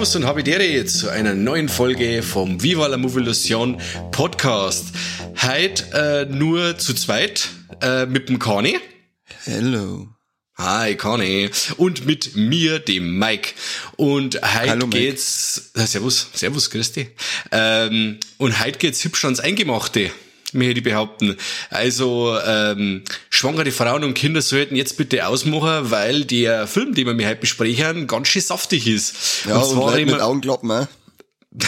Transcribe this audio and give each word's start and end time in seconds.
Servus 0.00 0.14
und 0.16 0.26
Habidere 0.26 0.84
zu 0.86 1.08
einer 1.08 1.34
neuen 1.34 1.68
Folge 1.68 2.22
vom 2.22 2.62
Viva 2.62 2.86
la 2.86 2.96
Movilusion 2.96 3.80
Podcast. 4.10 4.86
Heute 5.42 6.28
äh, 6.30 6.34
nur 6.34 6.76
zu 6.78 6.94
zweit 6.94 7.48
äh, 7.80 8.06
mit 8.06 8.28
dem 8.28 8.38
Kani. 8.38 8.78
Hello. 9.44 10.08
Hi, 10.60 10.94
Conny. 10.94 11.48
Und 11.78 12.04
mit 12.04 12.36
mir, 12.36 12.80
dem 12.80 13.18
Mike. 13.18 13.52
Und 13.96 14.34
heute 14.36 14.70
Hallo, 14.70 14.86
Mike. 14.86 14.98
geht's, 14.98 15.70
äh, 15.74 15.86
servus, 15.86 16.28
servus, 16.34 16.68
Christi. 16.68 17.08
Ähm, 17.50 18.18
und 18.36 18.60
heute 18.62 18.78
geht's 18.78 19.02
hübsch 19.02 19.24
ans 19.24 19.40
Eingemachte, 19.40 20.10
möchte 20.52 20.78
ich 20.78 20.82
behaupten. 20.82 21.38
Also, 21.70 22.36
ähm, 22.44 23.04
schwangere 23.30 23.70
Frauen 23.70 24.04
und 24.04 24.12
Kinder 24.12 24.42
sollten 24.42 24.76
jetzt 24.76 24.98
bitte 24.98 25.26
ausmachen, 25.26 25.90
weil 25.90 26.26
der 26.26 26.66
Film, 26.66 26.94
den 26.94 27.06
wir 27.06 27.14
mir 27.14 27.28
heute 27.28 27.40
besprechen, 27.40 28.06
ganz 28.06 28.28
schön 28.28 28.42
saftig 28.42 28.86
ist. 28.86 29.14
Ja, 29.48 29.56
und, 29.56 29.78
und 29.78 29.92
Leute 29.92 30.04
mit 30.04 30.20
Augenklappen, 30.20 30.70
äh? 30.70 30.86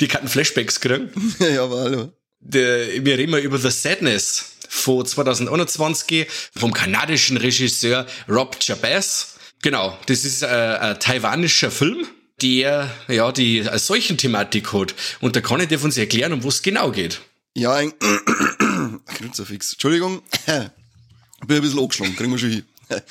die 0.00 0.06
kann 0.06 0.28
Flashbacks 0.28 0.80
kriegen. 0.80 1.10
ja, 1.40 1.64
aber 1.64 1.80
hallo. 1.80 2.12
Der, 2.38 3.04
wir 3.04 3.18
reden 3.18 3.32
mal 3.32 3.40
über 3.40 3.58
The 3.58 3.70
Sadness 3.70 4.51
von 4.72 5.04
2021 5.04 6.26
vom 6.56 6.72
kanadischen 6.72 7.36
Regisseur 7.36 8.06
Rob 8.26 8.58
Chabas. 8.58 9.34
Genau, 9.60 9.96
das 10.06 10.24
ist 10.24 10.42
äh, 10.42 10.46
ein 10.46 10.98
taiwanischer 10.98 11.70
Film, 11.70 12.06
der 12.40 12.90
ja 13.06 13.30
die 13.32 13.68
als 13.68 13.86
solchen 13.86 14.16
Thematik 14.16 14.72
hat. 14.72 14.94
Und 15.20 15.36
da 15.36 15.42
kann 15.42 15.60
ich 15.60 15.68
dir 15.68 15.78
von 15.78 15.88
uns 15.88 15.98
erklären, 15.98 16.32
um 16.32 16.42
was 16.42 16.56
es 16.56 16.62
genau 16.62 16.90
geht. 16.90 17.20
Ja, 17.54 17.74
ein 17.74 17.92
Kruzifix. 19.18 19.74
Entschuldigung. 19.74 20.22
Bin 20.46 21.56
ein 21.56 21.62
bisschen 21.62 21.78
angeschlagen, 21.78 22.16
kriegen 22.16 22.32
wir 22.32 22.38
schon 22.38 22.50
hin. 22.50 22.64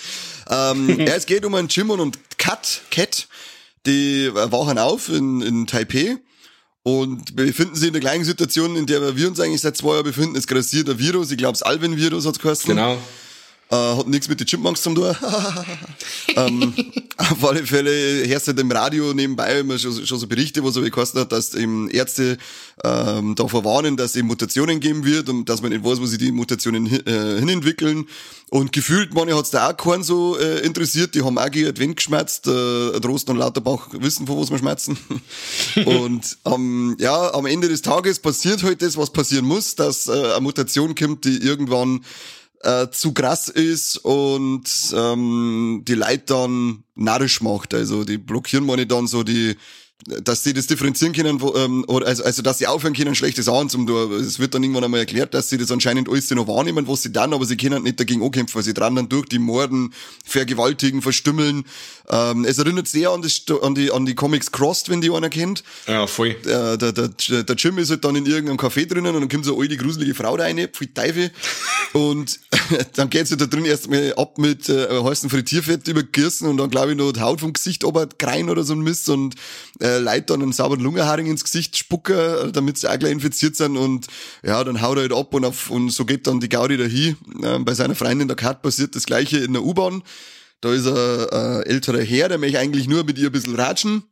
ähm, 0.49 0.99
ja, 1.07 1.13
es 1.13 1.27
geht 1.27 1.45
um 1.45 1.53
einen 1.53 1.67
Jim 1.67 1.91
und 1.91 2.17
Kat, 2.39 2.81
Cat, 2.89 3.27
die 3.85 4.33
wachen 4.33 4.79
auf 4.79 5.09
in, 5.09 5.41
in 5.41 5.67
Taipei 5.67 6.17
und 6.83 7.35
befinden 7.35 7.75
sich 7.75 7.87
in 7.87 7.93
der 7.93 8.01
gleichen 8.01 8.23
Situation, 8.23 8.75
in 8.75 8.85
der 8.85 9.15
wir 9.15 9.27
uns 9.27 9.39
eigentlich 9.39 9.61
seit 9.61 9.77
zwei 9.77 9.93
Jahren 9.93 10.03
befinden. 10.03 10.35
Es 10.35 10.47
grassiert 10.47 10.89
ein 10.89 10.97
Virus, 10.97 11.31
ich 11.31 11.37
glaube, 11.37 11.53
das 11.53 11.61
Alvin-Virus 11.61 12.25
hat's 12.25 12.39
geheißen. 12.39 12.67
Genau. 12.67 12.97
Äh, 13.71 13.75
hat 13.75 14.07
nichts 14.07 14.27
mit 14.27 14.37
den 14.37 14.47
Chipmunks 14.47 14.81
zu 14.81 14.93
tun. 14.93 15.15
ähm, 16.35 16.73
auf 17.15 17.45
alle 17.45 17.65
Fälle 17.65 18.27
hörst 18.27 18.47
du 18.47 18.51
halt 18.51 18.59
im 18.59 18.69
Radio 18.69 19.13
nebenbei 19.13 19.59
immer 19.59 19.79
schon, 19.79 20.05
schon 20.05 20.19
so 20.19 20.27
Berichte, 20.27 20.61
wo 20.61 20.71
so 20.71 20.81
gekostet 20.81 21.21
hat, 21.21 21.31
dass 21.31 21.53
eben 21.53 21.89
Ärzte 21.89 22.37
ähm, 22.83 23.33
davor 23.35 23.63
warnen, 23.63 23.95
dass 23.95 24.11
es 24.11 24.17
eben 24.17 24.27
Mutationen 24.27 24.81
geben 24.81 25.05
wird 25.05 25.29
und 25.29 25.47
dass 25.47 25.61
man 25.61 25.71
nicht 25.71 25.85
weiß, 25.85 26.01
wo 26.01 26.05
sich 26.05 26.19
die 26.19 26.33
Mutationen 26.33 26.85
hin, 26.85 27.07
äh, 27.07 27.39
hinentwickeln. 27.39 28.07
Und 28.49 28.73
gefühlt, 28.73 29.13
manche 29.13 29.37
hat's 29.37 29.51
da 29.51 29.69
auch 29.69 29.77
keinen 29.77 30.03
so 30.03 30.37
äh, 30.37 30.59
interessiert, 30.65 31.15
die 31.15 31.21
haben 31.23 31.37
auch 31.37 31.45
Advent 31.45 31.95
geschmerzt, 31.95 32.47
äh, 32.47 32.99
Trost 32.99 33.29
und 33.29 33.37
Lauterbach 33.37 33.87
wissen, 33.93 34.27
von 34.27 34.37
was 34.37 34.51
wir 34.51 34.57
schmerzen. 34.57 34.97
und 35.85 36.37
ähm, 36.43 36.97
ja, 36.99 37.33
am 37.33 37.45
Ende 37.45 37.69
des 37.69 37.81
Tages 37.81 38.19
passiert 38.19 38.63
halt 38.63 38.81
das, 38.81 38.97
was 38.97 39.13
passieren 39.13 39.45
muss, 39.45 39.75
dass 39.75 40.09
äh, 40.09 40.11
eine 40.11 40.41
Mutation 40.41 40.93
kommt, 40.93 41.23
die 41.23 41.37
irgendwann 41.37 42.03
äh, 42.63 42.89
zu 42.91 43.13
krass 43.13 43.49
ist 43.49 43.97
und 43.97 44.63
ähm, 44.95 45.83
die 45.87 45.95
Leute 45.95 46.23
dann 46.27 46.83
narrisch 46.95 47.41
macht. 47.41 47.73
Also 47.73 48.03
die 48.03 48.17
blockieren 48.17 48.65
meine 48.65 48.87
dann 48.87 49.07
so 49.07 49.23
die 49.23 49.55
dass 50.05 50.43
sie 50.43 50.53
das 50.53 50.67
differenzieren 50.67 51.13
können, 51.13 51.41
wo, 51.41 51.55
ähm, 51.55 51.85
oder 51.87 52.07
also, 52.07 52.23
also 52.23 52.41
dass 52.41 52.57
sie 52.57 52.67
aufhören 52.67 52.93
können, 52.93 53.13
schlechte 53.15 53.43
Sachen 53.43 53.69
zum 53.69 53.85
tun. 53.85 54.11
Es 54.13 54.39
wird 54.39 54.53
dann 54.53 54.63
irgendwann 54.63 54.83
einmal 54.83 54.99
erklärt, 54.99 55.33
dass 55.33 55.49
sie 55.49 55.57
das 55.57 55.71
anscheinend 55.71 56.09
alles 56.09 56.29
noch 56.31 56.47
wahrnehmen, 56.47 56.87
was 56.87 57.03
sie 57.03 57.11
dann, 57.11 57.33
aber 57.33 57.45
sie 57.45 57.57
können 57.57 57.83
nicht 57.83 57.99
dagegen 57.99 58.23
ankämpfen, 58.23 58.55
weil 58.55 58.63
sie 58.63 58.73
dran 58.73 58.95
dann 58.95 59.09
durch 59.09 59.27
die 59.27 59.39
Morden, 59.39 59.93
vergewaltigen, 60.25 61.01
verstümmeln. 61.01 61.65
Ähm, 62.09 62.45
es 62.45 62.57
erinnert 62.57 62.87
sehr 62.87 63.11
an, 63.11 63.21
das, 63.21 63.43
an, 63.61 63.75
die, 63.75 63.91
an 63.91 64.05
die 64.05 64.15
Comics 64.15 64.51
Crossed, 64.51 64.89
wenn 64.89 65.01
die 65.01 65.11
einer 65.11 65.29
kennt. 65.29 65.63
Ja, 65.87 66.07
voll. 66.07 66.35
Der, 66.45 66.77
der, 66.77 66.91
der, 66.91 67.43
der 67.43 67.55
Jim 67.55 67.77
ist 67.77 67.91
halt 67.91 68.03
dann 68.03 68.15
in 68.15 68.25
irgendeinem 68.25 68.57
Café 68.57 68.87
drinnen 68.87 69.15
und 69.15 69.21
dann 69.21 69.29
kommt 69.29 69.45
so 69.45 69.53
eine 69.53 69.63
alte, 69.63 69.77
gruselige 69.77 70.15
Frau 70.15 70.35
da 70.37 70.43
rein, 70.43 70.67
viel 70.73 70.87
Teufel. 70.87 71.31
und 71.93 72.39
dann 72.95 73.09
geht 73.09 73.27
sie 73.27 73.37
da 73.37 73.45
drin 73.45 73.65
erstmal 73.65 74.13
ab 74.15 74.37
mit 74.37 74.69
äh, 74.69 74.87
heißen 75.03 75.29
Frittierfett 75.29 75.87
übergießen 75.87 76.47
und 76.47 76.57
dann 76.57 76.69
glaube 76.69 76.91
ich 76.91 76.97
noch 76.97 77.11
die 77.11 77.21
Haut 77.21 77.41
vom 77.41 77.53
Gesicht 77.53 77.85
aber 77.85 78.07
rein 78.21 78.49
oder 78.49 78.63
so 78.63 78.73
ein 78.73 78.81
Mist 78.81 79.09
und 79.09 79.35
äh, 79.79 79.90
Leute 79.99 80.27
dann 80.27 80.41
einen 80.41 80.53
sauberen 80.53 80.81
Lungenharing 80.83 81.27
ins 81.27 81.43
Gesicht 81.43 81.77
spucken, 81.77 82.15
äh, 82.15 82.51
damit 82.51 82.77
sie 82.77 82.89
auch 82.89 82.97
gleich 82.97 83.11
infiziert 83.11 83.55
sind 83.55 83.77
und 83.77 84.07
ja, 84.43 84.63
dann 84.63 84.81
haut 84.81 84.97
er 84.97 85.03
halt 85.03 85.13
ab 85.13 85.33
und, 85.33 85.45
auf, 85.45 85.69
und 85.69 85.89
so 85.89 86.05
geht 86.05 86.27
dann 86.27 86.39
die 86.39 86.49
Gaudi 86.49 86.77
dahin. 86.77 87.17
Äh, 87.41 87.59
bei 87.59 87.73
seiner 87.73 87.95
Freundin 87.95 88.27
der 88.27 88.37
Kat 88.37 88.61
passiert 88.61 88.95
das 88.95 89.05
gleiche 89.05 89.37
in 89.37 89.53
der 89.53 89.63
U-Bahn. 89.63 90.03
Da 90.61 90.71
ist 90.73 90.85
ein 90.87 90.93
äh, 90.95 91.61
älterer 91.63 92.01
Herr, 92.01 92.29
der 92.29 92.37
möchte 92.37 92.59
eigentlich 92.59 92.87
nur 92.87 93.03
mit 93.03 93.17
ihr 93.17 93.29
ein 93.29 93.31
bisschen 93.31 93.55
ratschen. 93.55 94.03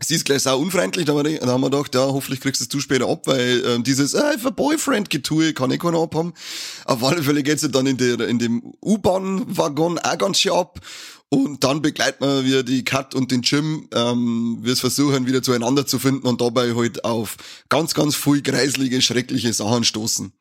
Sie 0.00 0.14
ist 0.14 0.24
gleich 0.24 0.42
sau 0.42 0.60
unfreundlich, 0.60 1.06
da 1.06 1.14
haben 1.14 1.24
wir, 1.24 1.70
gedacht, 1.70 1.92
ja, 1.92 2.02
hoffentlich 2.02 2.40
kriegst 2.40 2.60
du 2.60 2.64
es 2.64 2.68
du 2.68 2.78
später 2.78 3.08
ab, 3.08 3.26
weil 3.26 3.64
ähm, 3.66 3.82
dieses 3.82 4.14
äh, 4.14 4.38
für 4.38 4.52
Boyfriend-Getue 4.52 5.54
kann 5.54 5.72
ich 5.72 5.80
keiner 5.80 5.98
abhaben. 5.98 6.34
Auf 6.84 7.02
alle 7.02 7.20
Fälle 7.20 7.42
geht's 7.42 7.62
ja 7.62 7.68
dann 7.68 7.88
in, 7.88 7.96
der, 7.96 8.20
in 8.20 8.38
dem 8.38 8.74
U-Bahn-Waggon 8.80 9.98
auch 9.98 10.18
ganz 10.18 10.38
schön 10.38 10.52
ab. 10.52 10.78
Und 11.30 11.62
dann 11.62 11.82
begleiten 11.82 12.24
wir 12.24 12.44
wieder 12.44 12.62
die 12.62 12.84
Kat 12.84 13.14
und 13.14 13.30
den 13.30 13.42
Jim, 13.42 13.88
ähm, 13.94 14.58
wir 14.62 14.72
es 14.72 14.80
versuchen 14.80 15.26
wieder 15.26 15.42
zueinander 15.42 15.86
zu 15.86 15.98
finden 15.98 16.26
und 16.26 16.40
dabei 16.40 16.74
halt 16.74 17.04
auf 17.04 17.36
ganz, 17.68 17.92
ganz 17.94 18.16
viel 18.16 18.42
kreislige, 18.42 19.02
schreckliche 19.02 19.52
Sachen 19.52 19.84
stoßen. 19.84 20.32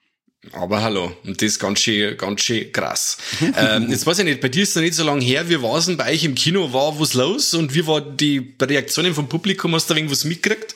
Aber 0.53 0.81
hallo, 0.81 1.11
und 1.25 1.41
das 1.41 1.47
ist 1.47 1.59
ganz 1.59 1.79
schön, 1.79 2.15
ganz 2.17 2.41
schön 2.41 2.71
krass. 2.71 3.17
ähm, 3.57 3.89
jetzt 3.89 4.05
weiß 4.05 4.19
ich 4.19 4.25
nicht, 4.25 4.39
bei 4.39 4.47
dir 4.47 4.63
ist 4.63 4.69
es 4.69 4.75
noch 4.75 4.81
nicht 4.83 4.95
so 4.95 5.03
lange 5.03 5.25
her, 5.25 5.49
wie 5.49 5.61
war 5.61 5.77
es 5.77 5.87
denn 5.87 5.97
bei 5.97 6.13
euch 6.13 6.23
im 6.23 6.35
Kino? 6.35 6.71
War 6.71 6.97
was 6.99 7.15
los? 7.15 7.53
Und 7.53 7.73
wie 7.73 7.85
war 7.85 7.99
die 7.99 8.55
Reaktionen 8.61 9.13
vom 9.13 9.27
Publikum? 9.27 9.75
Hast 9.75 9.89
du 9.89 9.93
da 9.93 9.97
irgendwas 9.97 10.23
mitgekriegt? 10.23 10.75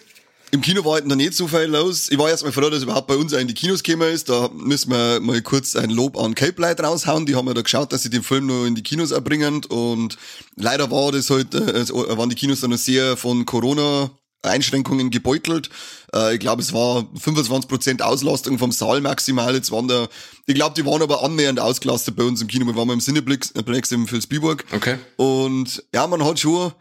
Im 0.53 0.59
Kino 0.61 0.83
war 0.83 0.93
halt 0.93 1.07
noch 1.07 1.15
nicht 1.15 1.33
so 1.33 1.47
viel 1.47 1.61
los. 1.61 2.09
Ich 2.11 2.17
war 2.17 2.29
erstmal 2.29 2.51
froh, 2.51 2.69
dass 2.69 2.83
überhaupt 2.83 3.07
bei 3.07 3.15
uns 3.15 3.31
in 3.31 3.47
die 3.47 3.53
Kinos 3.53 3.83
gekommen 3.83 4.13
ist. 4.13 4.27
Da 4.27 4.49
müssen 4.53 4.91
wir 4.91 5.21
mal 5.21 5.41
kurz 5.41 5.77
ein 5.77 5.89
Lob 5.89 6.17
an 6.17 6.35
Cape 6.35 6.61
Light 6.61 6.83
raushauen. 6.83 7.25
Die 7.25 7.35
haben 7.35 7.47
ja 7.47 7.53
da 7.53 7.61
geschaut, 7.61 7.93
dass 7.93 8.03
sie 8.03 8.09
den 8.09 8.21
Film 8.21 8.47
noch 8.47 8.65
in 8.65 8.75
die 8.75 8.83
Kinos 8.83 9.11
erbringen. 9.11 9.63
Und 9.65 10.17
leider 10.57 10.91
war 10.91 11.13
das 11.13 11.29
halt, 11.29 11.55
äh, 11.55 11.89
waren 11.89 12.29
die 12.29 12.35
Kinos 12.35 12.59
dann 12.59 12.71
noch 12.71 12.77
sehr 12.77 13.15
von 13.15 13.45
Corona 13.45 14.11
Einschränkungen 14.43 15.09
gebeutelt. 15.09 15.69
Äh, 16.13 16.33
ich 16.33 16.39
glaube, 16.39 16.61
es 16.61 16.73
war 16.73 17.07
25% 17.17 18.01
Auslastung 18.01 18.57
vom 18.57 18.71
Saal 18.71 19.01
maximal. 19.01 19.53
Jetzt 19.55 19.71
waren 19.71 19.87
da, 19.87 20.07
ich 20.47 20.55
glaube, 20.55 20.75
die 20.75 20.85
waren 20.85 21.01
aber 21.01 21.23
annähernd 21.23 21.59
ausgelastet 21.59 22.15
bei 22.15 22.23
uns 22.23 22.41
im 22.41 22.47
Kino. 22.47 22.65
Wir 22.65 22.75
waren 22.75 22.87
mal 22.87 22.93
im 22.93 22.99
Cineplex 22.99 23.51
im 23.91 24.11
Vilsbiburg. 24.11 24.65
Okay. 24.73 24.97
Und 25.15 25.83
ja, 25.93 26.07
man 26.07 26.25
hat 26.25 26.39
schon 26.39 26.73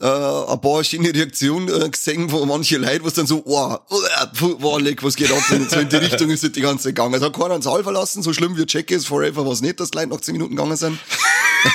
äh, 0.00 0.06
ein 0.06 0.60
paar 0.60 0.84
schöne 0.84 1.12
Reaktionen 1.12 1.68
äh, 1.68 1.88
gesehen 1.88 2.28
von 2.28 2.46
manchen 2.46 2.82
Leuten, 2.82 3.04
was 3.04 3.14
dann 3.14 3.26
so, 3.26 3.42
oh, 3.44 3.76
oh, 4.62 4.78
leck, 4.78 5.02
was 5.02 5.16
geht 5.16 5.32
ab? 5.32 5.42
Und 5.50 5.70
so 5.70 5.80
in 5.80 5.88
die 5.88 5.96
Richtung 5.96 6.30
ist 6.30 6.44
es 6.44 6.52
die 6.52 6.60
ganze 6.60 6.84
Zeit 6.84 6.94
gegangen. 6.94 7.14
Es 7.14 7.22
hat 7.22 7.32
keiner 7.32 7.54
einen 7.54 7.62
Saal 7.62 7.82
verlassen, 7.82 8.22
so 8.22 8.32
schlimm 8.32 8.56
wie 8.56 8.64
Check 8.64 8.90
is 8.90 9.06
Forever 9.06 9.44
war 9.44 9.52
es 9.52 9.60
nicht, 9.60 9.80
dass 9.80 9.90
die 9.90 9.98
Leute 9.98 10.10
nach 10.10 10.20
10 10.20 10.32
Minuten 10.34 10.54
gegangen 10.54 10.76
sind. 10.76 10.98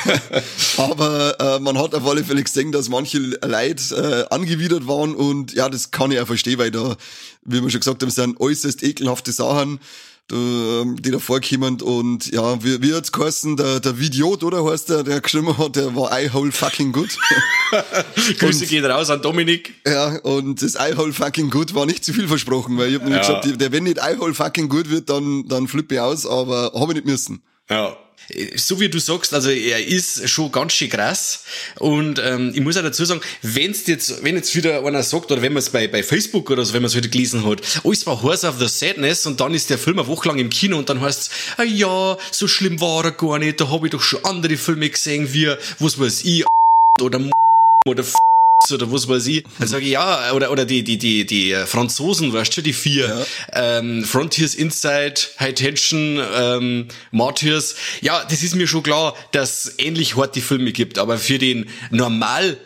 Aber 0.78 1.38
äh, 1.40 1.60
man 1.60 1.78
hat 1.78 1.94
auf 1.94 2.06
alle 2.08 2.24
Fälle 2.24 2.44
gesehen, 2.44 2.72
dass 2.72 2.88
manche 2.88 3.18
Leute 3.18 4.28
äh, 4.30 4.34
angewidert 4.34 4.88
waren 4.88 5.16
und 5.16 5.54
ja, 5.54 5.68
das 5.68 5.92
kann 5.92 6.12
ich 6.12 6.20
auch 6.22 6.28
verstehen, 6.28 6.60
weil 6.60 6.72
da, 6.72 6.96
wie 7.44 7.62
wir 7.62 7.70
schon 7.70 7.82
gesagt 7.82 8.02
haben, 8.02 8.10
sind 8.10 8.40
äußerst 8.40 8.84
ekelhafte 8.84 9.34
Sachen 9.34 9.80
die 10.32 11.12
da 11.12 11.20
vorkommen 11.20 11.82
und 11.82 12.32
ja, 12.32 12.64
wie, 12.64 12.82
wie 12.82 12.94
hat's 12.94 13.12
geheißen, 13.12 13.58
der, 13.58 13.80
der 13.82 14.00
Videot, 14.00 14.44
oder 14.44 14.64
heißt 14.66 14.90
der, 14.90 15.04
der 15.04 15.20
geschrieben 15.22 15.58
hat, 15.58 15.76
der 15.76 15.96
war 15.96 16.18
I 16.20 16.30
hole 16.32 16.52
fucking 16.52 16.92
good. 16.92 17.10
Grüße 18.40 18.66
gehen 18.66 18.86
raus 18.86 19.10
an 19.10 19.22
Dominik. 19.22 19.74
Ja, 19.86 20.18
und 20.22 20.62
das 20.62 20.76
I 20.76 20.96
hole 20.96 21.14
fucking 21.14 21.50
good 21.50 21.76
war 21.76 21.86
nicht 21.86 22.06
zu 22.06 22.14
viel 22.14 22.28
versprochen, 22.28 22.78
weil 22.78 22.90
ich 22.90 22.96
hab 22.96 23.04
nämlich 23.04 23.28
Ja. 23.28 23.40
gesagt, 23.42 23.62
der, 23.62 23.72
wenn 23.72 23.84
nicht 23.84 23.98
I 23.98 24.18
hole 24.18 24.34
fucking 24.34 24.70
good 24.70 24.90
wird, 24.90 25.10
dann, 25.10 25.48
dann 25.48 25.68
flippe 25.68 25.96
ich 25.96 26.02
aus, 26.02 26.26
aber 26.26 26.72
habe 26.74 26.94
ich 26.94 26.96
nicht 26.96 27.06
müssen. 27.08 27.44
Ja. 27.70 27.96
So 28.56 28.80
wie 28.80 28.90
du 28.90 29.00
sagst, 29.00 29.34
also 29.34 29.50
er 29.50 29.86
ist 29.86 30.30
schon 30.30 30.52
ganz 30.52 30.74
schön 30.74 30.90
krass. 30.90 31.44
Und 31.80 32.20
ähm, 32.24 32.52
ich 32.54 32.62
muss 32.62 32.78
auch 32.78 32.82
dazu 32.84 33.06
sagen, 33.06 33.22
wenn's 33.42 33.86
jetzt, 33.88 34.24
wenn 34.24 34.36
jetzt 34.36 34.56
wieder 34.56 34.86
einer 34.86 35.04
sagt, 35.04 35.32
oder 35.32 35.42
wenn 35.42 35.54
man 35.54 35.60
es 35.60 35.70
bei, 35.70 35.88
bei 35.88 36.04
Facebook 36.04 36.50
oder 36.50 36.66
so, 36.66 36.74
wenn 36.74 36.82
man 36.82 36.90
es 36.90 36.96
heute 36.96 37.10
gelesen 37.10 37.46
hat, 37.46 37.62
oh, 37.84 37.92
es 37.92 38.06
war 38.06 38.22
Horse 38.22 38.48
of 38.48 38.60
the 38.60 38.68
Sadness 38.68 39.26
und 39.26 39.40
dann 39.40 39.54
ist 39.54 39.70
der 39.70 39.78
Film 39.78 40.00
eine 40.00 40.08
Woche 40.08 40.28
lang 40.28 40.40
im 40.40 40.50
Kino 40.50 40.78
und 40.78 40.90
dann 40.90 41.02
heißt 41.02 41.22
es, 41.22 41.30
ah 41.58 41.64
ja, 41.64 42.18
so 42.32 42.48
schlimm 42.48 42.80
war 42.80 43.06
er 43.06 43.12
gar 43.12 43.40
nicht, 43.40 43.60
da 43.60 43.70
habe 43.70 43.88
ich 43.88 43.92
doch 43.92 44.02
schon 44.02 44.24
andere 44.26 44.58
Filme 44.58 44.90
gesehen, 44.90 45.34
wie, 45.34 45.54
was 45.80 46.00
weiß 46.00 46.24
ich, 46.24 46.46
oder 47.02 47.20
oder 47.86 48.04
oder 48.72 48.92
was 48.92 49.08
weiß 49.08 49.28
ich. 49.28 49.44
Dann 49.60 49.68
sage 49.68 49.86
ich, 49.86 49.92
ja, 49.92 50.32
oder, 50.34 50.52
oder 50.52 50.66
die, 50.66 50.84
die, 50.84 50.98
die, 50.98 51.26
die 51.26 51.52
äh, 51.52 51.66
Franzosen, 51.66 52.34
weißt 52.34 52.58
du, 52.58 52.62
die 52.62 52.74
vier. 52.74 53.26
Ja. 53.54 53.78
Ähm, 53.78 54.04
Frontiers 54.04 54.56
Inside, 54.56 55.16
High 55.40 55.54
Tension, 55.54 56.22
ähm, 56.36 56.88
Martyrs. 57.12 57.76
Ja, 58.02 58.24
das 58.26 58.44
ist 58.44 58.56
mir 58.56 58.68
schon 58.68 58.84
klar, 58.84 59.16
dass 59.32 59.66
es 59.66 59.76
ähnlich 59.80 60.16
hart 60.16 60.36
die 60.36 60.42
Filme 60.42 60.72
gibt, 60.72 60.98
aber 60.98 61.18
für 61.18 61.38
den 61.38 61.70
normal 61.92 62.58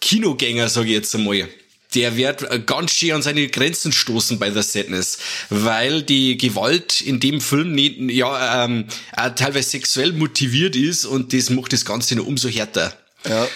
Kinogänger, 0.00 0.68
sage 0.68 0.88
ich 0.88 0.94
jetzt 0.94 1.14
einmal, 1.14 1.48
der 1.94 2.16
wird 2.16 2.66
ganz 2.66 2.92
schön 2.92 3.12
an 3.12 3.22
seine 3.22 3.48
Grenzen 3.48 3.90
stoßen 3.90 4.38
bei 4.38 4.50
der 4.50 4.62
Sadness, 4.62 5.18
weil 5.48 6.02
die 6.02 6.36
Gewalt 6.36 7.00
in 7.00 7.20
dem 7.20 7.40
Film 7.40 7.72
nicht, 7.72 7.98
ja, 8.10 8.64
ähm, 8.64 8.86
teilweise 9.34 9.70
sexuell 9.70 10.12
motiviert 10.12 10.76
ist 10.76 11.06
und 11.06 11.32
das 11.32 11.50
macht 11.50 11.72
das 11.72 11.84
Ganze 11.84 12.16
noch 12.16 12.26
umso 12.26 12.48
härter. 12.48 12.96
Ja. 13.28 13.48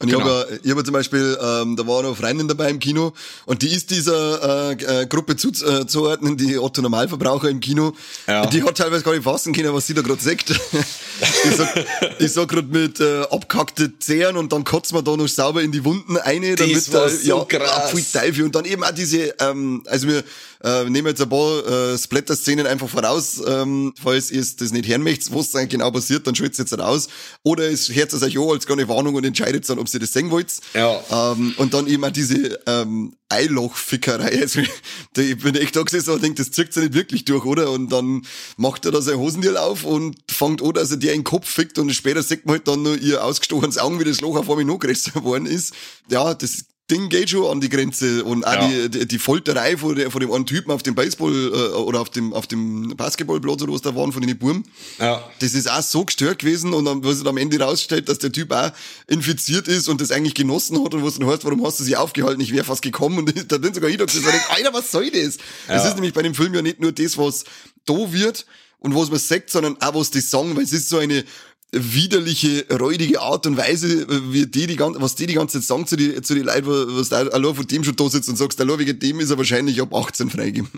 Und 0.00 0.08
genau. 0.08 0.20
ich 0.20 0.24
habe 0.24 0.60
ich 0.62 0.70
hab 0.70 0.84
zum 0.84 0.94
Beispiel, 0.94 1.38
ähm, 1.42 1.76
da 1.76 1.86
war 1.86 2.02
noch 2.02 2.16
Freundin 2.16 2.48
dabei 2.48 2.70
im 2.70 2.78
Kino 2.78 3.12
und 3.44 3.60
die 3.60 3.68
ist 3.68 3.90
dieser 3.90 4.70
äh, 4.70 5.02
äh, 5.02 5.06
Gruppe 5.06 5.36
zuzuordnen, 5.36 6.38
die 6.38 6.58
Otto 6.58 6.80
Normalverbraucher 6.80 7.50
im 7.50 7.60
Kino. 7.60 7.92
Ja. 8.26 8.42
Und 8.42 8.54
die 8.54 8.62
hat 8.62 8.78
teilweise 8.78 9.04
gar 9.04 9.12
nicht 9.12 9.24
fassen 9.24 9.52
können, 9.52 9.74
was 9.74 9.86
sie 9.86 9.92
da 9.92 10.00
gerade 10.00 10.22
sagt. 10.22 10.50
ich 11.44 11.54
sag, 11.54 11.86
ich 12.18 12.32
sag 12.32 12.48
gerade 12.48 12.68
mit 12.68 12.98
äh, 12.98 13.24
abkackte 13.30 13.98
Zähren 13.98 14.38
und 14.38 14.54
dann 14.54 14.64
kotzt 14.64 14.94
man 14.94 15.04
da 15.04 15.14
noch 15.14 15.28
sauber 15.28 15.60
in 15.60 15.70
die 15.70 15.84
Wunden 15.84 16.16
eine, 16.16 16.54
damit 16.54 16.76
das 16.76 16.92
war 16.94 17.10
so 17.10 17.38
ja, 17.38 17.44
krass. 17.44 17.92
Teufel. 18.10 18.44
Und 18.44 18.54
dann 18.54 18.64
eben 18.64 18.82
auch 18.82 18.92
diese, 18.92 19.34
ähm, 19.38 19.82
also 19.84 20.08
wir 20.08 20.24
äh, 20.62 20.84
nehmen 20.84 21.08
jetzt 21.08 21.22
ein 21.22 21.28
paar 21.28 21.66
äh, 21.66 21.98
Splatter-Szenen 21.98 22.66
einfach 22.66 22.88
voraus, 22.88 23.40
ähm, 23.46 23.92
falls 24.00 24.30
ihr 24.30 24.44
das 24.58 24.72
nicht 24.72 24.88
hören 24.88 25.02
möchtet, 25.02 25.34
was 25.34 25.54
eigentlich 25.54 25.70
genau 25.70 25.90
passiert, 25.90 26.26
dann 26.26 26.34
schwitzt 26.34 26.58
jetzt 26.58 26.76
raus. 26.78 27.08
Oder 27.42 27.70
es 27.70 27.94
hört 27.94 28.12
es 28.12 28.22
euch 28.22 28.38
an 28.38 28.50
als 28.50 28.66
keine 28.66 28.88
Warnung 28.88 29.14
und 29.14 29.24
entscheidet 29.24 29.68
dann, 29.68 29.78
ob 29.78 29.92
ihr 29.92 30.00
das 30.00 30.12
sehen 30.12 30.30
wollt. 30.30 30.52
Ja. 30.74 31.00
Ähm, 31.32 31.54
und 31.56 31.74
dann 31.74 31.86
eben 31.86 32.04
auch 32.04 32.10
diese 32.10 32.58
ähm, 32.66 33.14
Eilochfickerei. 33.28 34.40
Also, 34.50 34.60
ich 34.60 35.38
bin 35.38 35.54
echt 35.54 35.76
da 35.76 35.82
gesessen 35.82 36.10
und 36.10 36.22
denke, 36.22 36.42
das 36.42 36.50
zirkt 36.50 36.74
ja 36.74 36.82
nicht 36.82 36.94
wirklich 36.94 37.24
durch, 37.24 37.44
oder? 37.44 37.70
Und 37.70 37.90
dann 37.90 38.22
macht 38.56 38.84
er 38.84 38.92
da 38.92 39.00
sein 39.00 39.18
Hosendiel 39.18 39.56
auf 39.56 39.84
und 39.84 40.16
fängt 40.30 40.62
an, 40.62 40.72
dass 40.72 40.90
er 40.90 40.96
dir 40.96 41.12
in 41.12 41.20
den 41.20 41.24
Kopf 41.24 41.48
fickt 41.48 41.78
und 41.78 41.92
später 41.92 42.22
sieht 42.22 42.46
man 42.46 42.56
halt 42.56 42.68
dann 42.68 42.82
nur 42.82 42.96
ihr 42.96 43.24
ausgestochenes 43.24 43.78
Augen, 43.78 44.00
wie 44.00 44.04
das 44.04 44.20
Loch 44.20 44.36
auf 44.36 44.48
einmal 44.48 44.64
noch 44.64 44.78
größer 44.78 45.12
geworden 45.12 45.46
ist. 45.46 45.74
Ja, 46.08 46.34
das 46.34 46.64
Ding 46.90 47.08
geht 47.08 47.30
schon 47.30 47.46
an 47.50 47.60
die 47.60 47.68
Grenze 47.68 48.24
und 48.24 48.44
auch 48.44 48.54
ja. 48.54 48.68
die, 48.68 48.90
die, 48.90 49.06
die, 49.06 49.18
Folterei 49.18 49.76
von, 49.76 49.94
der, 49.94 50.10
von 50.10 50.20
dem 50.20 50.32
einen 50.32 50.46
Typen 50.46 50.70
auf 50.70 50.82
dem 50.82 50.94
Baseball 50.94 51.32
äh, 51.32 51.76
oder 51.76 52.00
auf 52.00 52.10
dem, 52.10 52.32
auf 52.32 52.46
dem 52.46 52.96
Basketballplatz 52.96 53.62
oder 53.62 53.72
was 53.72 53.82
da 53.82 53.94
waren 53.94 54.12
von 54.12 54.22
den 54.22 54.36
Burm. 54.36 54.64
Ja. 54.98 55.24
Das 55.38 55.54
ist 55.54 55.70
auch 55.70 55.82
so 55.82 56.04
gestört 56.04 56.40
gewesen 56.40 56.74
und 56.74 56.84
dann, 56.84 57.04
was 57.04 57.18
sich 57.18 57.26
am 57.26 57.36
Ende 57.36 57.60
rausstellt, 57.60 58.08
dass 58.08 58.18
der 58.18 58.32
Typ 58.32 58.52
auch 58.52 58.72
infiziert 59.06 59.68
ist 59.68 59.88
und 59.88 60.00
das 60.00 60.10
eigentlich 60.10 60.34
genossen 60.34 60.82
hat 60.84 60.92
und 60.92 61.04
was 61.04 61.18
dann 61.18 61.28
heißt, 61.28 61.44
warum 61.44 61.64
hast 61.64 61.80
du 61.80 61.84
sie 61.84 61.96
aufgehalten? 61.96 62.40
Ich 62.40 62.52
wäre 62.52 62.64
fast 62.64 62.82
gekommen 62.82 63.18
und 63.18 63.32
da 63.52 63.58
bin 63.58 63.72
sogar 63.72 63.88
ich 63.88 63.96
da 63.96 64.04
und 64.04 64.50
Alter, 64.50 64.74
was 64.74 64.90
soll 64.90 65.10
das? 65.10 65.36
Ja. 65.68 65.74
Das 65.74 65.86
ist 65.86 65.94
nämlich 65.94 66.12
bei 66.12 66.22
dem 66.22 66.34
Film 66.34 66.52
ja 66.54 66.62
nicht 66.62 66.80
nur 66.80 66.92
das, 66.92 67.16
was 67.16 67.44
da 67.86 68.12
wird, 68.12 68.46
und 68.80 68.94
was 68.94 69.10
man 69.10 69.18
sagt, 69.18 69.50
sondern 69.50 69.76
auch 69.80 69.94
was 69.94 70.10
die 70.10 70.20
sagen, 70.20 70.56
weil 70.56 70.64
es 70.64 70.72
ist 70.72 70.88
so 70.88 70.98
eine 70.98 71.24
widerliche, 71.72 72.66
räudige 72.78 73.20
Art 73.20 73.46
und 73.46 73.56
Weise, 73.56 74.06
wie 74.32 74.46
die, 74.46 74.66
die 74.66 74.78
was 74.78 75.14
die 75.14 75.26
die 75.26 75.34
ganze 75.34 75.58
Zeit 75.58 75.66
sagen 75.66 75.86
zu 75.86 75.96
die, 75.96 76.20
zu 76.22 76.34
die 76.34 76.40
Leuten, 76.40 76.66
was 76.66 77.10
da 77.10 77.18
allein 77.18 77.54
von 77.54 77.66
dem 77.66 77.84
schon 77.84 77.96
da 77.96 78.08
sitzt 78.08 78.28
und 78.28 78.36
sagst, 78.36 78.60
allein 78.60 78.78
wegen 78.78 78.98
dem 78.98 79.20
ist 79.20 79.30
er 79.30 79.38
wahrscheinlich 79.38 79.80
ab 79.80 79.94
18 79.94 80.30
freigegeben. 80.30 80.70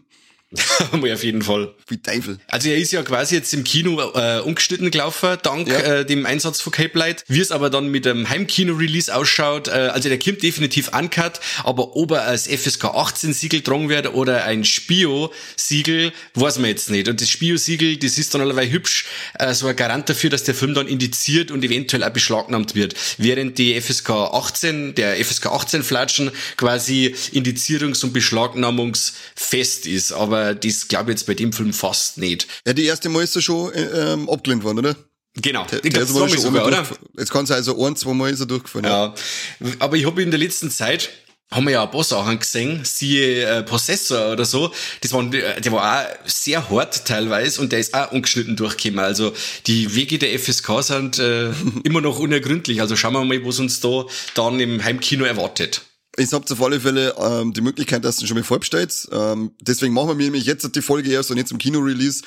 auf 1.13 1.25
jeden 1.25 1.43
Fall. 1.43 1.75
Wie 1.89 1.99
Teufel. 1.99 2.39
Also 2.49 2.69
er 2.69 2.77
ist 2.77 2.93
ja 2.93 3.03
quasi 3.03 3.35
jetzt 3.35 3.53
im 3.55 3.65
Kino 3.65 4.01
äh, 4.15 4.41
ungeschnitten 4.41 4.91
gelaufen, 4.91 5.39
dank 5.43 5.69
ja. 5.69 5.79
äh, 5.79 6.07
dem 6.07 6.27
Einsatz 6.27 6.61
von 6.61 6.73
Cape 6.73 6.99
Light. 6.99 7.25
Wie 7.29 7.41
es 7.41 7.51
aber 7.51 7.71
dann 7.71 7.91
mit 7.91 8.05
dem 8.05 8.29
Heimkino-Release 8.29 9.15
ausschaut, 9.15 9.69
äh, 9.69 9.91
also 9.93 10.09
der 10.09 10.19
kommt 10.19 10.43
definitiv 10.43 10.91
uncut, 10.97 11.41
aber 11.65 11.97
ob 11.97 12.13
er 12.13 12.25
als 12.25 12.47
FSK 12.47 12.87
18 12.87 13.33
Siegel 13.33 13.63
dran 13.63 13.89
wird 13.89 14.13
oder 14.13 14.45
ein 14.45 14.65
Spio-Siegel, 14.65 16.13
weiß 16.35 16.59
man 16.59 16.69
jetzt 16.69 16.91
nicht. 16.91 17.09
Und 17.09 17.21
das 17.21 17.31
Spio-Siegel, 17.31 17.97
das 17.97 18.19
ist 18.19 18.35
dann 18.35 18.43
allerweil 18.43 18.71
hübsch, 18.71 19.07
äh, 19.39 19.55
so 19.55 19.67
ein 19.67 19.77
Garant 19.77 20.09
dafür, 20.09 20.31
dass 20.31 20.45
der 20.45 20.55
Film 20.55 20.75
dann 20.75 20.87
indiziert 20.87 21.51
und 21.51 21.65
eventuell 21.65 22.05
auch 22.05 22.11
beschlagnahmt 22.11 22.75
wird. 22.75 22.95
Während 23.19 23.59
die 23.59 23.81
FSK 23.81 24.11
18, 24.11 24.95
der 24.95 25.17
FSK 25.25 25.47
18 25.47 25.83
Flatschen 25.83 26.31
quasi 26.57 27.15
Indizierungs- 27.33 28.05
und 28.05 28.13
Beschlagnahmungsfest 28.13 29.87
ist. 29.87 30.13
Aber 30.13 30.42
das 30.55 30.89
glaube 30.89 31.11
ich 31.11 31.19
jetzt 31.19 31.27
bei 31.27 31.35
dem 31.35 31.53
Film 31.53 31.73
fast 31.73 32.19
nicht. 32.19 32.47
Ja, 32.67 32.73
die 32.73 32.85
erste 32.85 33.09
Mal 33.09 33.25
ist 33.25 33.37
er 33.37 33.43
schon 33.43 33.73
äh, 33.73 34.13
ähm, 34.13 34.29
abgelehnt 34.29 34.65
worden, 34.65 34.79
oder? 34.79 34.97
Genau, 35.35 35.65
der, 35.65 35.83
ich 35.85 35.91
glaube, 35.91 36.07
das 36.07 36.15
war 36.15 36.29
schon 36.29 36.39
sogar, 36.39 36.67
oder? 36.67 36.87
Jetzt 37.17 37.33
kann 37.33 37.45
es 37.45 37.51
also 37.51 37.83
ein, 37.85 37.97
zwei 37.97 38.13
Mal 38.13 38.31
ist 38.31 38.41
er 38.41 38.47
durchgefahren. 38.47 38.85
Ja, 38.85 39.15
ja. 39.61 39.73
aber 39.79 39.97
ich 39.97 40.05
habe 40.05 40.23
in 40.23 40.31
der 40.31 40.39
letzten 40.39 40.71
Zeit 40.71 41.11
haben 41.53 41.65
wir 41.65 41.73
ja 41.73 41.85
ein 41.85 41.91
paar 41.91 42.05
Sachen 42.05 42.39
gesehen, 42.39 42.81
siehe 42.85 43.45
äh, 43.45 43.63
Possessor 43.63 44.33
oder 44.33 44.45
so, 44.45 44.73
das 45.03 45.13
waren, 45.13 45.31
der 45.31 45.73
war 45.73 46.01
auch 46.01 46.07
sehr 46.25 46.71
hart 46.71 47.05
teilweise 47.07 47.61
und 47.61 47.73
der 47.73 47.79
ist 47.79 47.95
auch 47.95 48.11
ungeschnitten 48.13 48.57
durchgekommen. 48.57 49.05
Also 49.05 49.33
die 49.67 49.95
Wege 49.95 50.19
der 50.19 50.39
FSK 50.39 50.83
sind 50.83 51.19
äh, 51.19 51.51
immer 51.85 52.01
noch 52.01 52.19
unergründlich. 52.19 52.81
Also 52.81 52.97
schauen 52.97 53.13
wir 53.13 53.25
mal, 53.25 53.45
was 53.45 53.59
uns 53.59 53.81
da 53.81 54.05
dann 54.35 54.61
im 54.61 54.83
Heimkino 54.83 55.25
erwartet. 55.25 55.83
Ich 56.17 56.33
habt 56.33 56.53
auf 56.53 56.63
alle 56.63 56.79
Fälle 56.79 57.15
ähm, 57.19 57.55
die 57.55 57.63
Möglichkeit, 57.63 58.05
dass 58.05 58.19
du 58.19 58.27
schon 58.27 58.37
mal 58.37 58.45
vorbestellt. 58.45 59.09
Ähm, 59.13 59.53
deswegen 59.61 59.95
machen 59.95 60.09
wir 60.09 60.15
nämlich 60.17 60.45
jetzt 60.45 60.75
die 60.75 60.83
Folge 60.83 61.11
erst 61.11 61.31
und 61.31 61.39
jetzt 61.39 61.49
zum 61.49 61.59
Kino-Release. 61.59 62.23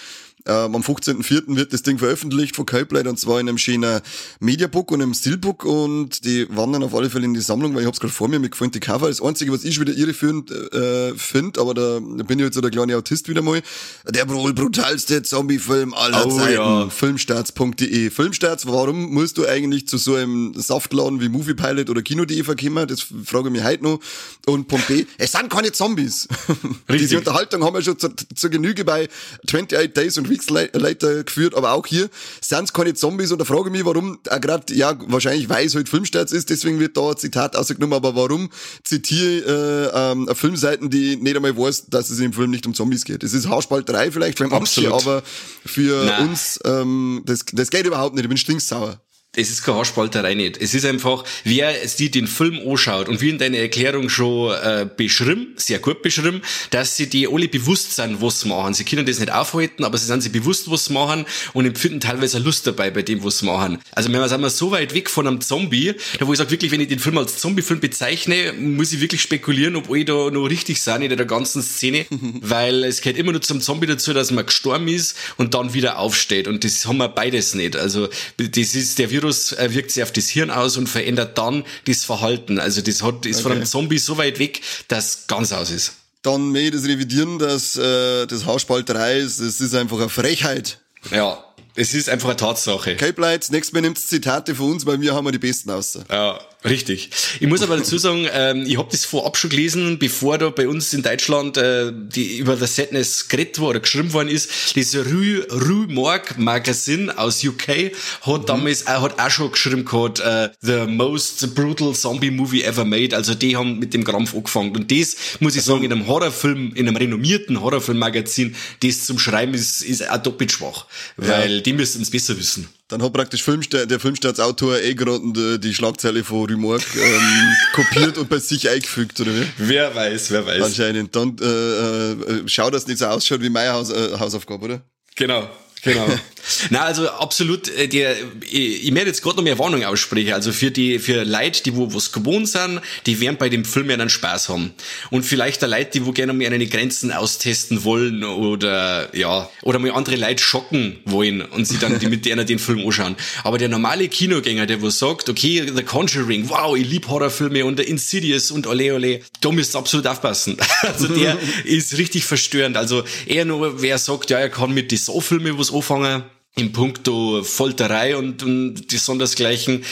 Ähm, 0.47 0.75
am 0.75 0.81
15.04. 0.81 1.55
wird 1.55 1.73
das 1.73 1.81
Ding 1.81 1.97
veröffentlicht 1.97 2.55
von 2.55 2.65
Copeland 2.67 3.07
und 3.07 3.19
zwar 3.19 3.39
in 3.39 3.49
einem 3.49 3.57
schönen 3.57 4.01
Mediabook 4.39 4.91
und 4.91 5.01
einem 5.01 5.13
Steelbook 5.13 5.65
und 5.65 6.23
die 6.23 6.47
wandern 6.55 6.83
auf 6.83 6.93
alle 6.93 7.09
Fälle 7.09 7.25
in 7.25 7.33
die 7.33 7.41
Sammlung, 7.41 7.73
weil 7.73 7.81
ich 7.81 7.87
hab's 7.87 7.99
gerade 7.99 8.13
vor 8.13 8.27
mir, 8.27 8.37
mir 8.39 8.49
gefällt 8.49 8.75
die 8.75 8.79
Cover. 8.79 9.07
Das 9.07 9.21
Einzige, 9.21 9.51
was 9.51 9.63
ich 9.63 9.79
wieder 9.79 9.93
irreführend 9.93 10.51
äh, 10.51 11.15
finde, 11.15 11.59
aber 11.59 11.73
da, 11.73 11.99
da 11.99 12.23
bin 12.23 12.37
ich 12.37 12.45
jetzt 12.45 12.55
so 12.55 12.61
der 12.61 12.69
kleine 12.69 12.95
Autist 12.95 13.27
wieder 13.27 13.41
mal, 13.41 13.61
der 14.07 14.29
wohl 14.29 14.53
brutalste 14.53 15.23
Zombie-Film 15.23 15.93
aller 15.95 16.27
oh, 16.27 16.37
Zeiten. 16.37 16.53
Ja. 16.53 16.89
Filmstarts.de. 16.89 18.09
Filmstarts, 18.11 18.67
warum 18.67 19.13
musst 19.13 19.39
du 19.39 19.47
eigentlich 19.47 19.87
zu 19.87 19.97
so 19.97 20.13
einem 20.13 20.53
Saftladen 20.55 21.21
wie 21.21 21.29
Moviepilot 21.29 21.89
oder 21.89 22.03
Kino.de 22.03 22.43
verkommen? 22.43 22.87
Das 22.87 23.01
frage 23.01 23.47
ich 23.47 23.53
mich 23.53 23.63
heute 23.63 23.83
noch. 23.83 23.99
Und 24.45 24.67
Punkt 24.67 24.87
B, 24.87 25.05
es 25.17 25.31
sind 25.31 25.49
keine 25.49 25.71
Zombies. 25.71 26.27
Richtig. 26.47 26.99
Diese 26.99 27.17
Unterhaltung 27.17 27.63
haben 27.63 27.73
wir 27.73 27.81
schon 27.81 27.97
zur, 27.97 28.13
zur 28.35 28.49
Genüge 28.51 28.85
bei 28.85 29.09
28 29.47 29.93
Days 29.93 30.17
und 30.19 30.29
Weeks 30.35 30.49
Later 30.49 31.23
geführt, 31.23 31.55
aber 31.55 31.73
auch 31.73 31.85
hier 31.85 32.09
sind 32.41 32.65
es 32.65 32.73
keine 32.73 32.93
Zombies 32.93 33.31
und 33.31 33.39
da 33.39 33.45
frage 33.45 33.69
ich 33.69 33.71
mich, 33.71 33.85
warum, 33.85 34.19
äh, 34.29 34.39
gerade, 34.39 34.73
ja, 34.73 34.95
wahrscheinlich 35.07 35.49
weil 35.49 35.65
es 35.65 35.75
halt 35.75 35.89
Filmstarts 35.89 36.31
ist, 36.31 36.49
deswegen 36.49 36.79
wird 36.79 36.97
da 36.97 37.11
ein 37.11 37.17
Zitat 37.17 37.55
ausgenommen, 37.55 37.93
aber 37.93 38.15
warum 38.15 38.49
zitiere 38.83 39.91
äh, 39.93 40.11
ähm, 40.11 40.29
Filmseiten, 40.33 40.89
die 40.89 41.15
nicht 41.17 41.35
einmal 41.35 41.57
weiß, 41.57 41.87
dass 41.87 42.09
es 42.09 42.19
im 42.19 42.33
Film 42.33 42.51
nicht 42.51 42.65
um 42.67 42.73
Zombies 42.73 43.05
geht. 43.05 43.23
Es 43.23 43.33
ist 43.33 43.47
Haarspalterei 43.47 44.11
vielleicht 44.11 44.37
für 44.37 44.47
manche, 44.47 44.93
aber 44.93 45.23
für 45.65 46.05
Nein. 46.05 46.29
uns, 46.29 46.59
ähm, 46.65 47.23
das, 47.25 47.45
das 47.51 47.69
geht 47.69 47.85
überhaupt 47.85 48.15
nicht, 48.15 48.23
ich 48.23 48.29
bin 48.29 48.37
stinksauer 48.37 48.99
es 49.35 49.49
ist 49.49 49.63
keine 49.63 49.77
Haarspalterei 49.77 50.33
nicht. 50.33 50.61
Es 50.61 50.73
ist 50.73 50.85
einfach, 50.85 51.23
wer 51.43 51.87
sich 51.87 52.11
den 52.11 52.27
Film 52.27 52.59
anschaut 52.65 53.09
und 53.09 53.21
wie 53.21 53.29
in 53.29 53.37
deiner 53.37 53.57
Erklärung 53.57 54.09
schon 54.09 54.53
äh, 54.53 54.87
beschrieben, 54.95 55.53
sehr 55.57 55.79
gut 55.79 56.01
beschrieben, 56.01 56.41
dass 56.69 56.97
sie 56.97 57.07
die 57.07 57.27
alle 57.27 57.47
bewusst 57.47 57.95
sind, 57.95 58.21
was 58.21 58.41
sie 58.41 58.49
machen. 58.49 58.73
Sie 58.73 58.85
können 58.85 59.05
das 59.05 59.19
nicht 59.19 59.31
aufhalten, 59.31 59.83
aber 59.83 59.97
sie 59.97 60.05
sind 60.05 60.21
sich 60.21 60.31
bewusst, 60.31 60.69
was 60.71 60.85
sie 60.85 60.93
machen 60.93 61.25
und 61.53 61.65
empfinden 61.65 61.99
teilweise 61.99 62.39
Lust 62.39 62.65
dabei 62.67 62.91
bei 62.91 63.01
dem, 63.01 63.23
was 63.23 63.39
sie 63.39 63.45
machen. 63.45 63.79
Also 63.91 64.11
wenn 64.11 64.19
wir 64.19 64.29
sind 64.29 64.41
wir 64.41 64.49
so 64.49 64.71
weit 64.71 64.93
weg 64.93 65.09
von 65.09 65.27
einem 65.27 65.41
Zombie, 65.41 65.93
da 66.19 66.27
wo 66.27 66.33
ich 66.33 66.39
sage 66.39 66.51
wirklich, 66.51 66.71
wenn 66.71 66.81
ich 66.81 66.87
den 66.87 66.99
Film 66.99 67.17
als 67.17 67.37
Zombie-Film 67.37 67.79
bezeichne, 67.79 68.53
muss 68.53 68.93
ich 68.93 69.01
wirklich 69.01 69.21
spekulieren, 69.21 69.75
ob 69.75 69.93
ich 69.95 70.05
da 70.05 70.29
noch 70.31 70.45
richtig 70.45 70.81
sein 70.81 71.01
in 71.01 71.15
der 71.15 71.25
ganzen 71.25 71.61
Szene, 71.61 72.05
weil 72.41 72.83
es 72.83 73.01
gehört 73.01 73.17
immer 73.17 73.31
nur 73.31 73.41
zum 73.41 73.61
Zombie 73.61 73.87
dazu, 73.87 74.13
dass 74.13 74.31
man 74.31 74.45
gestorben 74.45 74.87
ist 74.87 75.17
und 75.37 75.53
dann 75.53 75.73
wieder 75.73 75.99
aufsteht 75.99 76.47
und 76.47 76.63
das 76.63 76.85
haben 76.85 76.97
wir 76.97 77.09
beides 77.09 77.55
nicht. 77.55 77.75
Also 77.75 78.07
das 78.37 78.75
ist 78.75 78.99
der 78.99 79.09
Virus 79.11 79.24
Virus 79.25 79.51
äh, 79.53 79.73
wirkt 79.73 79.91
sich 79.91 80.03
auf 80.03 80.11
das 80.11 80.29
Hirn 80.29 80.51
aus 80.51 80.77
und 80.77 80.87
verändert 80.87 81.37
dann 81.37 81.63
das 81.87 82.05
Verhalten. 82.05 82.59
Also 82.59 82.81
das 82.81 83.01
hat, 83.01 83.25
ist 83.25 83.37
okay. 83.37 83.43
von 83.43 83.51
einem 83.53 83.65
Zombie 83.65 83.97
so 83.97 84.17
weit 84.17 84.39
weg, 84.39 84.61
dass 84.87 85.27
ganz 85.27 85.51
aus 85.51 85.71
ist. 85.71 85.93
Dann 86.21 86.55
ich 86.55 86.71
das 86.71 86.85
revidieren, 86.85 87.39
dass 87.39 87.75
äh, 87.77 88.25
das 88.25 88.45
Hausspalterei 88.45 89.19
ist, 89.19 89.39
das 89.39 89.59
ist 89.59 89.75
einfach 89.75 89.97
eine 89.97 90.09
Frechheit. 90.09 90.79
Ja, 91.11 91.43
es 91.75 91.93
ist 91.93 92.09
einfach 92.09 92.29
eine 92.29 92.37
Tatsache. 92.37 92.95
Cape 92.95 93.19
Lights, 93.19 93.51
nächstes 93.51 93.73
Mal 93.73 93.81
nimmt 93.81 93.99
Zitate 93.99 94.55
von 94.55 94.71
uns, 94.71 94.85
weil 94.85 95.01
wir 95.01 95.13
haben 95.13 95.29
die 95.31 95.37
besten 95.37 95.71
aus. 95.71 95.99
Ja, 96.09 96.39
richtig. 96.65 97.09
Ich 97.39 97.47
muss 97.47 97.61
aber 97.61 97.77
dazu 97.77 97.97
sagen, 97.97 98.27
ähm, 98.31 98.63
ich 98.65 98.77
habe 98.77 98.89
das 98.91 99.05
vorab 99.05 99.37
schon 99.37 99.49
gelesen, 99.49 99.99
bevor 99.99 100.37
da 100.37 100.49
bei 100.49 100.67
uns 100.67 100.93
in 100.93 101.03
Deutschland 101.03 101.57
äh, 101.57 101.91
die 101.93 102.37
über 102.37 102.57
The 102.57 102.65
Sadness 102.65 103.27
geredet 103.27 103.59
war 103.59 103.69
oder 103.69 103.79
geschrieben 103.79 104.13
worden 104.13 104.29
ist. 104.29 104.75
Das 104.75 104.95
Rue, 104.95 105.45
Rue 105.51 105.87
Morgue 105.87 106.35
Magazine 106.37 107.17
aus 107.17 107.43
UK 107.43 107.91
hat 108.21 108.41
mhm. 108.41 108.45
damals 108.45 108.83
äh, 108.83 108.85
hat 108.85 109.19
auch 109.19 109.29
schon 109.29 109.51
geschrieben 109.51 109.85
gehabt, 109.85 110.19
äh, 110.19 110.49
The 110.61 110.85
Most 110.87 111.55
Brutal 111.55 111.93
Zombie 111.93 112.31
Movie 112.31 112.63
Ever 112.63 112.85
Made. 112.85 113.15
Also 113.15 113.35
die 113.35 113.55
haben 113.55 113.79
mit 113.79 113.93
dem 113.93 114.03
Krampf 114.03 114.33
angefangen. 114.33 114.75
Und 114.75 114.91
das, 114.91 115.15
muss 115.39 115.55
ich 115.55 115.63
sagen, 115.63 115.83
in 115.83 115.91
einem 115.91 116.07
Horrorfilm, 116.07 116.73
in 116.73 116.87
einem 116.87 116.95
renommierten 116.95 117.61
Horrorfilm-Magazin, 117.61 118.55
das 118.81 119.05
zum 119.05 119.19
Schreiben 119.19 119.53
ist, 119.53 119.81
ist 119.81 120.09
auch 120.09 120.17
doppelt 120.17 120.51
schwach. 120.51 120.85
Weil 121.17 121.57
ja 121.57 121.65
die 121.65 121.73
müssten 121.73 122.01
es 122.01 122.11
besser 122.11 122.37
wissen. 122.37 122.69
Dann 122.87 123.01
hat 123.01 123.13
praktisch 123.13 123.41
Filmsta 123.41 123.85
der 123.85 123.99
Filmstartsautor 123.99 124.79
eh 124.79 124.93
gerade 124.93 125.59
die 125.59 125.73
Schlagzeile 125.73 126.23
von 126.23 126.45
Remark 126.45 126.83
ähm, 126.95 127.55
kopiert 127.73 128.17
und 128.19 128.29
bei 128.29 128.37
sich 128.37 128.69
eingefügt, 128.69 129.19
oder 129.21 129.31
wie? 129.33 129.47
Wer 129.57 129.95
weiß, 129.95 130.29
wer 130.29 130.45
weiß. 130.45 130.61
Anscheinend. 130.61 131.15
Dann 131.15 131.35
äh, 131.41 132.11
äh, 132.11 132.43
schau, 132.45 132.69
dass 132.69 132.85
nicht 132.85 132.99
so 132.99 133.07
ausschaut 133.07 133.41
wie 133.41 133.49
meine 133.49 133.73
Haus, 133.73 133.89
äh, 133.89 134.19
Hausaufgabe, 134.19 134.65
oder? 134.65 134.81
Genau. 135.15 135.49
Genau. 135.85 136.07
Na, 136.69 136.81
also 136.81 137.09
absolut, 137.09 137.69
äh, 137.69 137.87
der, 137.87 138.15
ich, 138.49 138.87
ich 138.87 138.93
werde 138.93 139.09
jetzt 139.09 139.21
gerade 139.21 139.37
noch 139.37 139.43
mehr 139.43 139.57
Warnung 139.57 139.83
aussprechen. 139.83 140.33
Also 140.33 140.51
für 140.51 140.71
die, 140.71 140.99
für 140.99 141.23
Leute, 141.23 141.63
die 141.63 141.75
wo 141.75 141.93
was 141.93 142.11
gewohnt 142.11 142.47
sind, 142.47 142.81
die 143.05 143.19
werden 143.19 143.37
bei 143.37 143.49
dem 143.49 143.65
Film 143.65 143.89
ja 143.89 143.97
dann 143.97 144.09
Spaß 144.09 144.49
haben. 144.49 144.73
Und 145.09 145.23
vielleicht 145.23 145.61
der 145.61 145.69
Leute, 145.69 145.91
die 145.91 146.05
wo 146.05 146.11
gerne 146.11 146.33
mal 146.33 146.45
eine 146.45 146.67
Grenzen 146.67 147.11
austesten 147.11 147.83
wollen 147.83 148.23
oder, 148.23 149.15
ja, 149.15 149.49
oder 149.63 149.79
mal 149.79 149.91
andere 149.91 150.15
Leute 150.15 150.43
schocken 150.43 150.97
wollen 151.05 151.41
und 151.41 151.65
sie 151.65 151.77
dann 151.77 151.99
die, 151.99 152.07
mit 152.09 152.25
denen 152.25 152.45
den 152.45 152.59
Film 152.59 152.79
anschauen. 152.85 153.15
Aber 153.43 153.57
der 153.57 153.69
normale 153.69 154.07
Kinogänger, 154.07 154.65
der 154.65 154.81
wo 154.81 154.89
sagt, 154.89 155.29
okay, 155.29 155.65
The 155.73 155.83
Conjuring, 155.83 156.49
wow, 156.49 156.75
ich 156.77 156.87
liebe 156.87 157.07
Horrorfilme 157.07 157.65
und 157.65 157.79
der 157.79 157.87
Insidious 157.87 158.51
und 158.51 158.67
ole 158.67 158.93
ole, 158.93 159.21
da 159.41 159.51
müsst 159.51 159.75
ihr 159.75 159.79
absolut 159.79 160.07
aufpassen. 160.07 160.57
Also 160.85 161.07
der 161.07 161.37
ist 161.63 161.97
richtig 161.97 162.25
verstörend. 162.25 162.77
Also 162.77 163.03
eher 163.25 163.43
nur, 163.43 163.81
wer 163.81 163.97
sagt, 163.97 164.29
ja, 164.29 164.37
er 164.37 164.49
kann 164.49 164.71
mit 164.71 164.91
die 164.91 164.97
So-Filme 164.97 165.57
was 165.57 165.71
anfangen, 165.75 166.23
in 166.55 166.71
puncto 166.71 167.43
Folterei 167.43 168.15
und, 168.15 168.43
und 168.43 168.91
die 168.91 168.97
Sondersgleichen, 168.97 169.83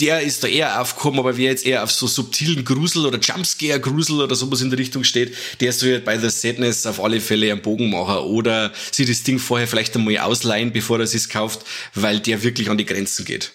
der 0.00 0.22
ist 0.22 0.42
da 0.42 0.48
eher 0.48 0.80
aufgekommen, 0.80 1.20
aber 1.20 1.36
wer 1.36 1.50
jetzt 1.50 1.66
eher 1.66 1.82
auf 1.82 1.92
so 1.92 2.06
subtilen 2.06 2.64
Grusel 2.64 3.04
oder 3.04 3.18
Jumpscare-Grusel 3.18 4.20
oder 4.20 4.34
sowas 4.34 4.62
in 4.62 4.70
der 4.70 4.78
Richtung 4.78 5.04
steht, 5.04 5.34
der 5.60 5.72
soll 5.72 5.92
halt 5.92 6.04
bei 6.04 6.18
The 6.18 6.30
Sadness 6.30 6.86
auf 6.86 7.02
alle 7.02 7.20
Fälle 7.20 7.52
einen 7.52 7.62
Bogen 7.62 7.90
machen 7.90 8.16
oder 8.16 8.72
sich 8.90 9.06
das 9.06 9.22
Ding 9.22 9.38
vorher 9.38 9.68
vielleicht 9.68 9.94
einmal 9.96 10.16
ausleihen, 10.18 10.72
bevor 10.72 10.98
er 10.98 11.04
es 11.04 11.28
kauft, 11.28 11.66
weil 11.94 12.20
der 12.20 12.42
wirklich 12.42 12.70
an 12.70 12.78
die 12.78 12.86
Grenzen 12.86 13.24
geht. 13.24 13.52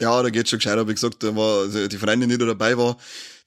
Ja, 0.00 0.20
da 0.22 0.30
geht 0.30 0.48
schon 0.48 0.58
gescheit, 0.58 0.76
habe 0.76 0.90
ich 0.90 0.96
gesagt, 0.96 1.22
da 1.22 1.36
war 1.36 1.68
die 1.68 1.96
Freundin, 1.96 2.28
die 2.28 2.38
da 2.38 2.46
dabei 2.46 2.76
war, 2.76 2.96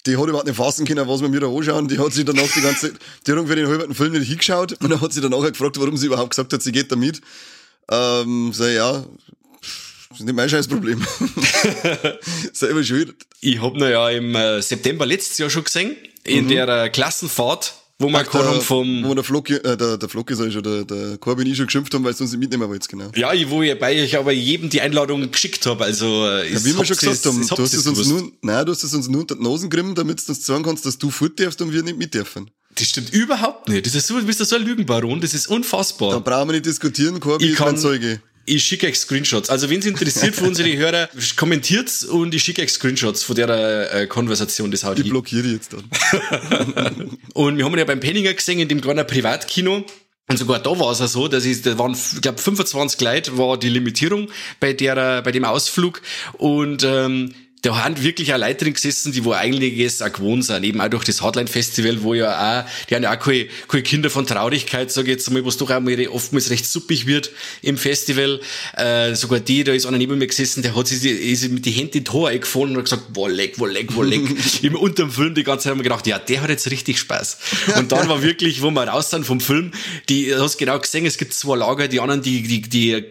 die 0.07 0.17
hat 0.17 0.27
überhaupt 0.27 0.47
nicht 0.47 0.55
fassen 0.55 0.85
können, 0.85 1.07
was 1.07 1.21
wir 1.21 1.29
mir 1.29 1.41
da 1.41 1.47
anschauen. 1.47 1.87
Die 1.87 1.99
hat 1.99 2.13
sich 2.13 2.25
danach 2.25 2.47
die 2.55 2.61
ganze, 2.61 2.93
die 3.25 3.31
hat 3.31 3.37
ungefähr 3.37 3.57
den 3.57 3.67
halben 3.67 3.93
Film 3.93 4.13
nicht 4.13 4.27
hingeschaut 4.27 4.73
und 4.81 4.89
dann 4.89 5.01
hat 5.01 5.13
sie 5.13 5.21
danach 5.21 5.43
gefragt, 5.43 5.79
warum 5.79 5.97
sie 5.97 6.07
überhaupt 6.07 6.31
gesagt 6.31 6.53
hat, 6.53 6.61
sie 6.61 6.71
geht 6.71 6.91
da 6.91 6.95
mit. 6.95 7.21
Ähm, 7.91 8.51
so, 8.53 8.65
ja, 8.65 9.05
das 10.09 10.19
ist 10.19 10.25
nicht 10.25 10.35
mein 10.35 10.49
Scheißproblem. 10.49 11.05
Selber 12.53 12.83
schuld. 12.83 13.15
Ich 13.41 13.61
hab 13.61 13.75
ihn 13.75 13.81
ja 13.81 14.09
im 14.09 14.35
äh, 14.35 14.61
September 14.61 15.05
letztes 15.05 15.37
Jahr 15.37 15.49
schon 15.49 15.63
gesehen, 15.63 15.95
in 16.23 16.45
mhm. 16.45 16.49
der 16.49 16.67
äh, 16.67 16.89
Klassenfahrt, 16.89 17.75
wo 17.99 18.09
wir 18.09 18.23
gerade 18.23 18.47
haben 18.47 18.61
vom... 18.61 19.03
Wo 19.03 19.15
der 19.15 19.23
Flock, 19.23 19.49
äh, 19.49 19.75
der, 19.75 19.97
der 19.97 20.09
Flock 20.09 20.29
ist 20.29 20.39
ja 20.39 20.51
schon, 20.51 20.63
der, 20.63 20.85
der 20.85 21.17
Corbin 21.17 21.47
ich 21.47 21.57
schon 21.57 21.65
geschimpft 21.65 21.93
haben, 21.93 22.03
weil 22.03 22.11
es 22.11 22.21
uns 22.21 22.31
nicht 22.31 22.39
mitnehmen 22.39 22.69
wollt, 22.69 22.87
genau. 22.87 23.09
Ja, 23.15 23.33
ich, 23.33 23.49
wo 23.49 23.63
ich 23.63 23.77
bei 23.79 24.03
euch 24.03 24.15
aber 24.17 24.31
jedem 24.31 24.69
die 24.69 24.81
Einladung 24.81 25.31
geschickt 25.31 25.65
habe, 25.65 25.85
also... 25.85 26.27
Äh, 26.27 26.53
ja, 26.53 26.63
wie 26.63 26.77
wir 26.77 26.85
schon 26.85 26.97
gesagt 26.97 27.25
haben, 27.25 27.47
du 27.47 27.57
hast 27.57 27.73
es 27.73 27.87
uns 27.87 28.07
nur, 28.07 28.31
nein, 28.41 28.65
du 28.65 28.71
hast 28.71 28.83
es 28.83 28.93
uns 28.93 29.07
nur 29.07 29.21
unter 29.21 29.35
die 29.35 29.43
Nosen 29.43 29.69
grimmen, 29.69 29.95
damit 29.95 30.25
du 30.25 30.31
uns 30.31 30.45
sagen 30.45 30.63
kannst, 30.63 30.85
dass 30.85 30.97
du 30.97 31.09
fort 31.09 31.39
darfst 31.39 31.61
und 31.61 31.73
wir 31.73 31.81
nicht 31.81 31.97
mit 31.97 32.13
dürfen. 32.13 32.51
Das 32.75 32.87
stimmt 32.87 33.11
überhaupt 33.11 33.67
nicht. 33.69 33.87
Das 33.87 33.95
ist 33.95 34.05
so, 34.05 34.19
du 34.19 34.25
bist 34.25 34.37
so 34.37 34.55
ein 34.55 34.61
Lügenbaron, 34.61 35.19
das 35.19 35.33
ist 35.33 35.47
unfassbar. 35.47 36.11
Da 36.11 36.19
brauchen 36.19 36.49
wir 36.49 36.53
nicht 36.53 36.67
diskutieren, 36.67 37.19
Corby 37.19 37.47
ist 37.47 37.59
mein 37.59 37.77
Zeuge. 37.77 38.21
Ich 38.49 38.63
schicke 38.63 38.87
euch 38.87 38.97
Screenshots. 38.97 39.49
Also, 39.49 39.69
wenn 39.69 39.79
es 39.79 39.85
interessiert 39.85 40.33
für 40.33 40.45
unsere 40.45 40.71
Hörer, 40.77 41.09
kommentiert's 41.35 42.05
und 42.05 42.33
ich 42.33 42.43
schicke 42.43 42.61
euch 42.61 42.71
Screenshots 42.71 43.23
von 43.23 43.35
der 43.35 43.93
äh, 43.93 44.07
Konversation. 44.07 44.71
Das 44.71 44.85
haut 44.85 44.97
Ich 44.97 45.09
blockiere 45.09 45.47
jetzt 45.47 45.73
dann. 45.73 45.83
und 47.33 47.57
wir 47.57 47.65
haben 47.65 47.77
ja 47.77 47.83
beim 47.83 47.99
Penninger 47.99 48.33
gesehen, 48.33 48.59
in 48.59 48.69
dem 48.69 48.79
kleinen 48.79 49.05
Privatkino. 49.05 49.83
Und 50.29 50.37
sogar 50.37 50.59
da 50.59 50.79
war 50.79 50.91
es 50.91 50.99
ja 50.99 51.07
so, 51.07 51.27
dass 51.27 51.43
ich, 51.43 51.61
da 51.61 51.77
waren, 51.77 51.93
ich 51.93 52.21
glaube, 52.21 52.37
25 52.37 53.01
Leute 53.01 53.37
war 53.37 53.57
die 53.57 53.69
Limitierung 53.69 54.29
bei 54.61 54.71
der, 54.71 55.21
bei 55.21 55.31
dem 55.33 55.43
Ausflug. 55.43 56.01
Und 56.37 56.83
ähm, 56.85 57.33
da 57.67 57.83
haben 57.83 58.01
wirklich 58.01 58.33
auch 58.33 58.37
Leute 58.37 58.63
drin 58.63 58.73
gesessen, 58.73 59.11
die 59.11 59.25
wo 59.25 59.33
eigentlich 59.33 59.77
es 59.79 60.01
auch 60.01 60.11
gewohnt 60.11 60.45
sind, 60.45 60.63
eben 60.63 60.79
auch 60.79 60.87
durch 60.87 61.03
das 61.03 61.21
Hardline 61.21 61.47
Festival, 61.47 62.01
wo 62.01 62.13
ja 62.13 62.61
auch, 62.61 62.69
die 62.89 62.95
haben 62.95 63.03
ja 63.03 63.13
auch 63.13 63.19
keine, 63.19 63.47
keine 63.67 63.83
Kinder 63.83 64.09
von 64.09 64.25
Traurigkeit, 64.25 64.89
sage 64.89 65.07
ich 65.07 65.17
jetzt 65.17 65.29
mal, 65.31 65.43
was 65.45 65.57
doch 65.57 65.69
auch 65.69 65.81
mal 65.81 66.07
oftmals 66.07 66.49
recht 66.49 66.65
suppig 66.65 67.05
wird 67.07 67.29
im 67.61 67.77
Festival. 67.77 68.39
Äh, 68.77 69.15
sogar 69.15 69.41
die, 69.41 69.65
da 69.65 69.73
ist 69.73 69.85
einer 69.85 69.97
neben 69.97 70.17
mir 70.17 70.27
gesessen, 70.27 70.63
der 70.63 70.77
hat 70.77 70.87
sich 70.87 71.03
ist 71.03 71.49
mit 71.51 71.65
die 71.65 71.71
Hände 71.71 71.97
in 71.97 72.05
die 72.05 72.11
Haare 72.11 72.29
eingefahren 72.29 72.69
und 72.69 72.77
hat 72.77 72.85
gesagt, 72.85 73.03
wo 73.13 73.27
leck, 73.27 73.59
wo 73.59 73.65
leck, 73.65 73.93
wo 73.93 74.01
leck. 74.01 74.21
Im 74.61 74.75
unterm 74.77 75.11
Film 75.11 75.35
die 75.35 75.43
ganze 75.43 75.65
Zeit 75.65 75.71
haben 75.71 75.79
wir 75.79 75.83
gedacht, 75.83 76.07
ja, 76.07 76.19
der 76.19 76.41
hat 76.41 76.49
jetzt 76.49 76.71
richtig 76.71 76.99
Spaß. 76.99 77.37
Und 77.77 77.91
dann 77.91 78.07
war 78.07 78.23
wirklich, 78.23 78.61
wo 78.61 78.71
wir 78.71 78.87
raus 78.87 79.09
sind 79.09 79.25
vom 79.25 79.41
Film, 79.41 79.71
die, 80.07 80.27
du 80.27 80.41
hast 80.41 80.57
genau 80.57 80.79
gesehen, 80.79 81.05
es 81.05 81.17
gibt 81.17 81.33
zwei 81.33 81.57
Lager, 81.57 81.89
die 81.89 81.99
anderen, 81.99 82.21
die, 82.21 82.43
die, 82.43 82.61
die 82.61 83.03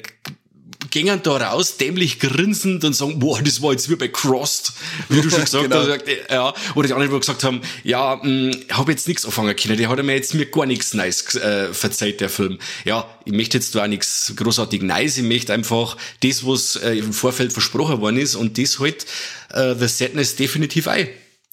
gingen 0.97 1.23
da 1.23 1.37
raus, 1.37 1.76
dämlich 1.76 2.21
grinsend 2.21 2.83
und 2.83 2.95
sagen, 2.95 3.19
boah, 3.19 3.43
das 3.43 3.61
war 3.61 3.73
jetzt 3.73 3.91
wie 3.91 3.97
bei 3.97 4.09
Crossed, 4.09 4.73
wie 5.11 5.21
du 5.21 5.29
schon 5.29 5.41
gesagt 5.45 5.65
genau. 5.65 5.87
hast. 5.87 6.00
Ja, 6.31 6.55
oder 6.75 6.88
die 6.88 6.95
anderen, 6.95 7.12
die 7.12 7.21
gesagt 7.21 7.45
haben, 7.45 7.61
ja, 7.85 8.19
hm, 8.23 8.50
ich 8.67 8.75
habe 8.75 8.93
jetzt 8.93 9.07
nichts 9.07 9.26
anfangen 9.26 9.55
können, 9.55 9.76
der 9.76 9.91
hat 9.91 10.03
mir 10.03 10.15
jetzt 10.15 10.33
mir 10.33 10.47
gar 10.47 10.65
nichts 10.65 10.95
Nice 10.95 11.35
äh, 11.35 11.75
verzeiht, 11.75 12.23
der 12.23 12.31
Film. 12.31 12.59
Ja, 12.87 13.07
ich 13.26 13.35
möchte 13.35 13.59
jetzt 13.59 13.76
auch 13.76 13.87
nichts 13.87 14.33
großartig 14.37 14.81
Nice, 14.81 15.19
ich 15.19 15.25
möchte 15.25 15.53
einfach 15.53 15.99
das, 16.23 16.47
was 16.47 16.76
äh, 16.76 16.95
im 16.95 17.12
Vorfeld 17.12 17.53
versprochen 17.53 18.00
worden 18.00 18.17
ist 18.17 18.35
und 18.35 18.57
das 18.57 18.79
halt 18.79 19.05
äh, 19.50 19.75
The 19.75 19.88
Sadness 19.88 20.37
definitiv 20.37 20.88
ein. 20.88 21.09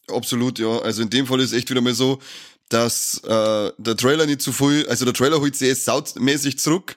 Absolut, 0.08 0.58
ja. 0.58 0.80
Also 0.80 1.02
in 1.02 1.10
dem 1.10 1.28
Fall 1.28 1.42
ist 1.42 1.52
echt 1.52 1.70
wieder 1.70 1.82
mal 1.82 1.94
so, 1.94 2.20
dass 2.70 3.22
äh, 3.26 3.72
der 3.78 3.98
Trailer 3.98 4.26
nicht 4.26 4.42
zu 4.42 4.54
viel, 4.54 4.88
also 4.88 5.04
der 5.04 5.14
Trailer 5.14 5.42
holt 5.42 5.58
sich 5.58 5.68
jetzt 5.68 5.84
sautmäßig 5.84 6.60
zurück, 6.60 6.96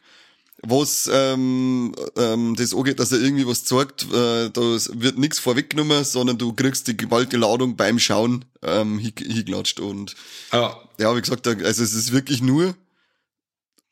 was 0.62 1.08
ähm, 1.12 1.94
ähm, 2.16 2.56
das 2.56 2.74
angeht, 2.74 2.98
dass 2.98 3.12
er 3.12 3.20
irgendwie 3.20 3.46
was 3.46 3.64
zeigt, 3.64 4.04
äh, 4.12 4.50
da 4.50 4.60
wird 4.60 5.18
nichts 5.18 5.38
vorweggenommen, 5.38 6.04
sondern 6.04 6.38
du 6.38 6.52
kriegst 6.52 6.88
die 6.88 6.96
gewaltige 6.96 7.36
Ladung 7.36 7.76
beim 7.76 7.98
Schauen 7.98 8.44
ähm, 8.62 8.98
hingeklatscht 8.98 9.80
und 9.80 10.14
ja. 10.52 10.76
ja, 10.98 11.14
wie 11.14 11.20
gesagt, 11.20 11.46
also 11.46 11.82
es 11.82 11.94
ist 11.94 12.12
wirklich 12.12 12.42
nur 12.42 12.74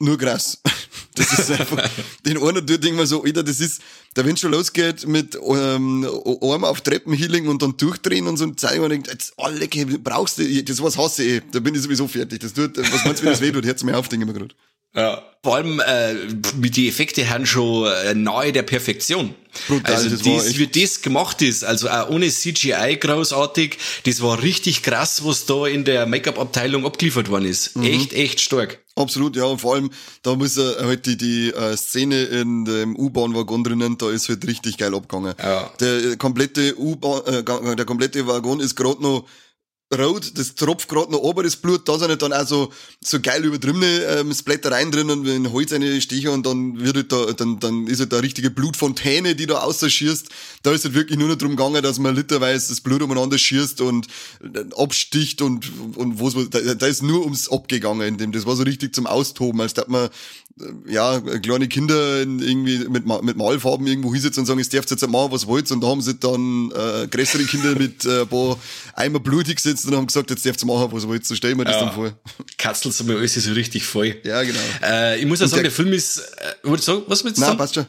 nur 0.00 0.18
krass. 0.18 0.60
Das 1.16 1.32
ist 1.38 1.48
einfach, 1.52 1.88
den 2.26 2.38
einen 2.42 2.66
tut 2.66 2.84
irgendwann 2.84 3.06
so, 3.06 3.22
Alter, 3.22 3.44
das 3.44 3.60
ist, 3.60 3.80
da 4.14 4.24
wenn 4.24 4.36
schon 4.36 4.50
losgeht 4.50 5.06
mit 5.06 5.38
ähm, 5.46 6.04
Arm 6.42 6.64
auf 6.64 6.80
Treppenhealing 6.80 7.46
und 7.46 7.62
dann 7.62 7.76
durchdrehen 7.76 8.26
und 8.26 8.36
so 8.36 8.42
und 8.42 8.58
zeigen 8.58 8.82
und 8.82 8.90
denkt, 8.90 9.06
jetzt, 9.06 9.32
leck, 9.50 10.02
brauchst 10.02 10.38
du, 10.38 10.64
das 10.64 10.82
was 10.82 10.98
hasse 10.98 11.22
ich, 11.22 11.42
da 11.52 11.60
bin 11.60 11.72
ich 11.76 11.82
sowieso 11.82 12.08
fertig. 12.08 12.40
Das 12.40 12.52
tut, 12.52 12.76
was 12.78 13.04
meinst 13.04 13.22
du, 13.22 13.26
wie 13.26 13.30
das 13.30 13.40
weh 13.40 13.52
tut? 13.52 13.64
Hört's 13.64 13.84
mir 13.84 13.96
auf, 13.96 14.08
denke 14.08 14.26
ich 14.26 14.32
mir 14.32 14.36
gerade. 14.36 14.56
Ja. 14.94 15.22
Vor 15.42 15.56
allem 15.56 15.78
äh, 15.80 16.14
die 16.54 16.88
Effekte 16.88 17.28
haben 17.28 17.44
schon 17.44 17.86
äh, 17.86 18.14
nahe 18.14 18.50
der 18.50 18.62
Perfektion. 18.62 19.34
Brutal, 19.68 19.94
also 19.94 20.08
das 20.08 20.22
das, 20.22 20.58
wie 20.58 20.66
das 20.66 21.02
gemacht 21.02 21.42
ist, 21.42 21.64
also 21.64 21.88
auch 21.88 22.08
ohne 22.08 22.28
CGI 22.28 22.96
großartig, 22.98 23.76
das 24.04 24.22
war 24.22 24.42
richtig 24.42 24.82
krass, 24.82 25.24
was 25.24 25.44
da 25.44 25.66
in 25.66 25.84
der 25.84 26.06
Make-up-Abteilung 26.06 26.86
abgeliefert 26.86 27.28
worden 27.28 27.44
ist. 27.44 27.76
Mhm. 27.76 27.84
Echt, 27.84 28.12
echt 28.14 28.40
stark. 28.40 28.80
Absolut, 28.96 29.36
ja, 29.36 29.44
und 29.44 29.60
vor 29.60 29.74
allem, 29.74 29.90
da 30.22 30.34
muss 30.34 30.56
er 30.56 30.86
halt 30.86 31.04
die, 31.06 31.16
die 31.16 31.50
äh, 31.50 31.76
Szene 31.76 32.22
in 32.22 32.64
dem 32.64 32.96
U-Bahn-Waggon 32.96 33.64
drinnen, 33.64 33.98
da 33.98 34.10
ist 34.10 34.28
halt 34.28 34.46
richtig 34.46 34.78
geil 34.78 34.94
abgegangen. 34.94 35.34
Ja. 35.42 35.70
Der 35.78 36.16
komplette 36.16 36.78
U-Bahn, 36.78 37.22
äh, 37.26 37.76
der 37.76 37.84
komplette 37.84 38.26
Waggon 38.26 38.60
ist 38.60 38.76
gerade 38.76 39.02
noch 39.02 39.26
rot, 39.98 40.32
das 40.36 40.54
tropft 40.54 40.88
gerade 40.88 41.12
noch 41.12 41.20
ober 41.20 41.42
das 41.42 41.56
Blut, 41.56 41.88
da 41.88 41.98
sind 41.98 42.20
dann 42.22 42.32
auch 42.32 42.46
so, 42.46 42.72
so 43.00 43.20
geil 43.20 43.44
übertriebene 43.44 44.04
ähm, 44.04 44.34
Splattereien 44.34 44.90
drin 44.90 45.10
und 45.10 45.26
wenn 45.26 45.52
Holz 45.52 45.72
eine 45.72 46.00
Stiche 46.00 46.30
und 46.30 46.46
dann 46.46 46.80
wird 46.80 46.96
halt 46.96 47.12
da, 47.12 47.32
dann, 47.32 47.60
dann 47.60 47.86
ist 47.86 48.00
halt 48.00 48.12
da 48.12 48.18
richtige 48.18 48.50
Blutfontäne, 48.50 49.34
die 49.34 49.46
da 49.46 49.58
ausschießt. 49.60 50.28
Da 50.62 50.72
ist 50.72 50.84
halt 50.84 50.94
wirklich 50.94 51.18
nur 51.18 51.28
noch 51.28 51.36
drum 51.36 51.56
gegangen, 51.56 51.82
dass 51.82 51.98
man 51.98 52.14
literweise 52.14 52.68
das 52.68 52.80
Blut 52.80 53.02
umeinander 53.02 53.38
schießt 53.38 53.80
und 53.80 54.06
äh, 54.42 54.64
absticht 54.76 55.42
und, 55.42 55.70
und 55.96 56.18
wo's, 56.18 56.34
da, 56.50 56.60
da 56.74 56.86
ist 56.86 57.02
nur 57.02 57.22
ums 57.22 57.48
Abgegangen 57.48 58.06
in 58.06 58.18
dem. 58.18 58.32
Das 58.32 58.46
war 58.46 58.56
so 58.56 58.62
richtig 58.62 58.94
zum 58.94 59.06
Austoben, 59.06 59.60
als 59.60 59.74
dass 59.74 59.88
man 59.88 60.10
ja, 60.86 61.20
kleine 61.20 61.66
Kinder 61.66 62.20
irgendwie 62.20 62.88
mit, 62.88 63.06
mit 63.06 63.36
Malfarben 63.36 63.86
irgendwo 63.86 64.12
hinsetzen 64.12 64.42
und 64.42 64.46
sagen, 64.46 64.60
es 64.60 64.68
dürft 64.68 64.90
jetzt 64.90 65.06
machen, 65.08 65.32
was 65.32 65.48
wollt. 65.48 65.70
Und 65.72 65.80
da 65.80 65.88
haben 65.88 66.00
sie 66.00 66.14
dann 66.14 66.70
äh, 66.70 67.08
größere 67.08 67.42
Kinder 67.44 67.74
mit 67.76 68.04
äh, 68.04 68.20
ein 68.20 68.28
paar 68.28 68.56
Eimer 68.94 69.18
blutig 69.18 69.56
gesetzt 69.56 69.83
und 69.86 69.96
haben 69.96 70.06
gesagt, 70.06 70.30
jetzt 70.30 70.44
dürft 70.44 70.62
ihr 70.62 70.66
machen, 70.66 70.88
was 70.92 71.06
wollt. 71.06 71.26
So 71.26 71.34
stellen 71.34 71.58
wir 71.58 71.64
das 71.64 71.76
ja. 71.76 71.86
dann 71.86 71.94
vor. 71.94 72.12
Katzelt 72.58 72.94
so 72.94 73.04
mir 73.04 73.16
alles 73.16 73.34
so 73.34 73.52
richtig 73.52 73.84
voll. 73.84 74.16
Ja, 74.24 74.42
genau. 74.42 74.58
Äh, 74.82 75.18
ich 75.18 75.26
muss 75.26 75.40
ja 75.40 75.46
sagen, 75.46 75.62
der, 75.62 75.70
der 75.70 75.72
Film 75.72 75.92
ist, 75.92 76.18
äh, 76.18 76.76
sagen, 76.78 77.02
was 77.06 77.24
willst 77.24 77.38
du 77.38 77.40
Nein, 77.40 77.48
sagen? 77.48 77.58
passt 77.58 77.74
schon. 77.74 77.86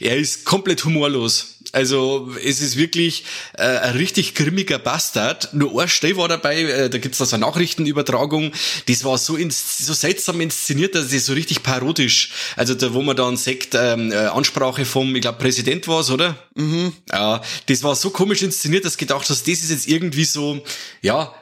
Er 0.00 0.16
ist 0.16 0.44
komplett 0.44 0.84
humorlos. 0.84 1.58
Also 1.72 2.30
es 2.42 2.60
ist 2.60 2.76
wirklich 2.76 3.24
äh, 3.54 3.62
ein 3.62 3.96
richtig 3.96 4.34
grimmiger 4.34 4.78
Bastard. 4.78 5.52
Nur 5.52 5.82
ein 5.82 5.88
Stell 5.88 6.16
war 6.16 6.28
dabei, 6.28 6.62
äh, 6.62 6.90
da 6.90 6.98
gibt's 6.98 7.18
da 7.18 7.26
so 7.26 7.36
eine 7.36 7.44
Nachrichtenübertragung, 7.44 8.52
das 8.86 9.04
war 9.04 9.18
so, 9.18 9.36
ins, 9.36 9.78
so 9.78 9.92
seltsam 9.92 10.40
inszeniert, 10.40 10.94
dass 10.94 11.12
es 11.12 11.26
so 11.26 11.34
richtig 11.34 11.62
parodisch, 11.62 12.30
also 12.56 12.74
da 12.74 12.94
wo 12.94 13.02
man 13.02 13.16
dann 13.16 13.36
sagt, 13.36 13.74
ähm, 13.74 14.12
äh, 14.12 14.16
Ansprache 14.16 14.84
vom, 14.84 15.14
ich 15.14 15.22
glaube 15.22 15.38
Präsident 15.38 15.86
war's, 15.88 16.10
oder? 16.10 16.36
Mhm. 16.54 16.92
Ja, 17.10 17.42
das 17.66 17.82
war 17.82 17.94
so 17.96 18.10
komisch 18.10 18.42
inszeniert, 18.42 18.84
dass 18.84 18.96
gedacht 18.96 19.28
hast, 19.28 19.42
das 19.42 19.48
ist 19.48 19.70
jetzt 19.70 19.88
irgendwie 19.88 20.24
so, 20.24 20.62
ja, 21.02 21.34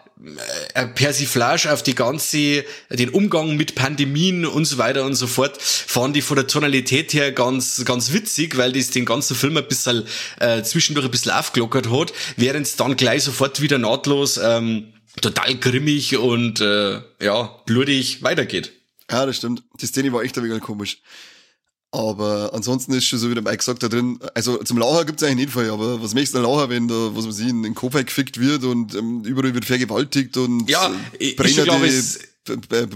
Persiflage 0.94 1.72
auf 1.72 1.82
die 1.82 1.94
ganze, 1.94 2.64
den 2.90 3.10
Umgang 3.10 3.56
mit 3.56 3.74
Pandemien 3.74 4.46
und 4.46 4.64
so 4.64 4.78
weiter 4.78 5.04
und 5.04 5.14
so 5.14 5.26
fort, 5.26 5.60
fand 5.60 6.16
ich 6.16 6.24
von 6.24 6.36
der 6.36 6.46
Tonalität 6.46 7.12
her 7.12 7.32
ganz, 7.32 7.84
ganz 7.84 8.12
witzig, 8.12 8.56
weil 8.56 8.72
das 8.72 8.90
den 8.90 9.04
ganzen 9.04 9.36
Film 9.36 9.56
ein 9.58 9.68
bisschen 9.68 10.04
äh, 10.40 10.62
zwischendurch 10.62 11.04
ein 11.06 11.10
bisschen 11.10 11.32
aufgelockert 11.32 11.90
hat, 11.90 12.12
während 12.36 12.66
es 12.66 12.76
dann 12.76 12.96
gleich 12.96 13.24
sofort 13.24 13.60
wieder 13.60 13.78
nahtlos 13.78 14.38
ähm, 14.42 14.94
total 15.20 15.54
grimmig 15.56 16.16
und 16.16 16.60
äh, 16.60 17.00
ja, 17.20 17.42
blutig 17.66 18.22
weitergeht. 18.22 18.72
Ja, 19.10 19.26
das 19.26 19.36
stimmt. 19.36 19.62
Die 19.80 19.86
Szene 19.86 20.12
war 20.12 20.22
echt 20.22 20.36
ein 20.38 20.44
wenig 20.44 20.60
komisch. 20.60 20.98
Aber 21.96 22.50
ansonsten 22.52 22.92
ist 22.92 23.06
schon 23.06 23.18
so 23.18 23.30
wie 23.30 23.34
der 23.34 23.42
Mike 23.42 23.56
gesagt 23.56 23.82
da 23.82 23.88
drin, 23.88 24.18
also 24.34 24.58
zum 24.58 24.76
Lachen 24.76 25.06
gibt's 25.06 25.22
eigentlich 25.22 25.46
nicht 25.46 25.52
viel, 25.52 25.70
aber 25.70 26.02
was 26.02 26.12
möchtest 26.12 26.34
du 26.34 26.40
Lachen, 26.40 26.68
wenn 26.68 26.88
da, 26.88 27.10
was 27.14 27.24
man 27.24 27.32
sieht, 27.32 27.48
in 27.48 27.62
den 27.62 27.74
Kopf 27.74 27.94
gefickt 27.94 28.38
wird 28.38 28.64
und 28.64 28.94
ähm, 28.94 29.24
überall 29.24 29.54
wird 29.54 29.64
vergewaltigt 29.64 30.36
und 30.36 30.68
ja, 30.68 30.92
ich, 31.18 31.38
ich 31.38 31.64
glaube, 31.64 31.86
es 31.86 32.18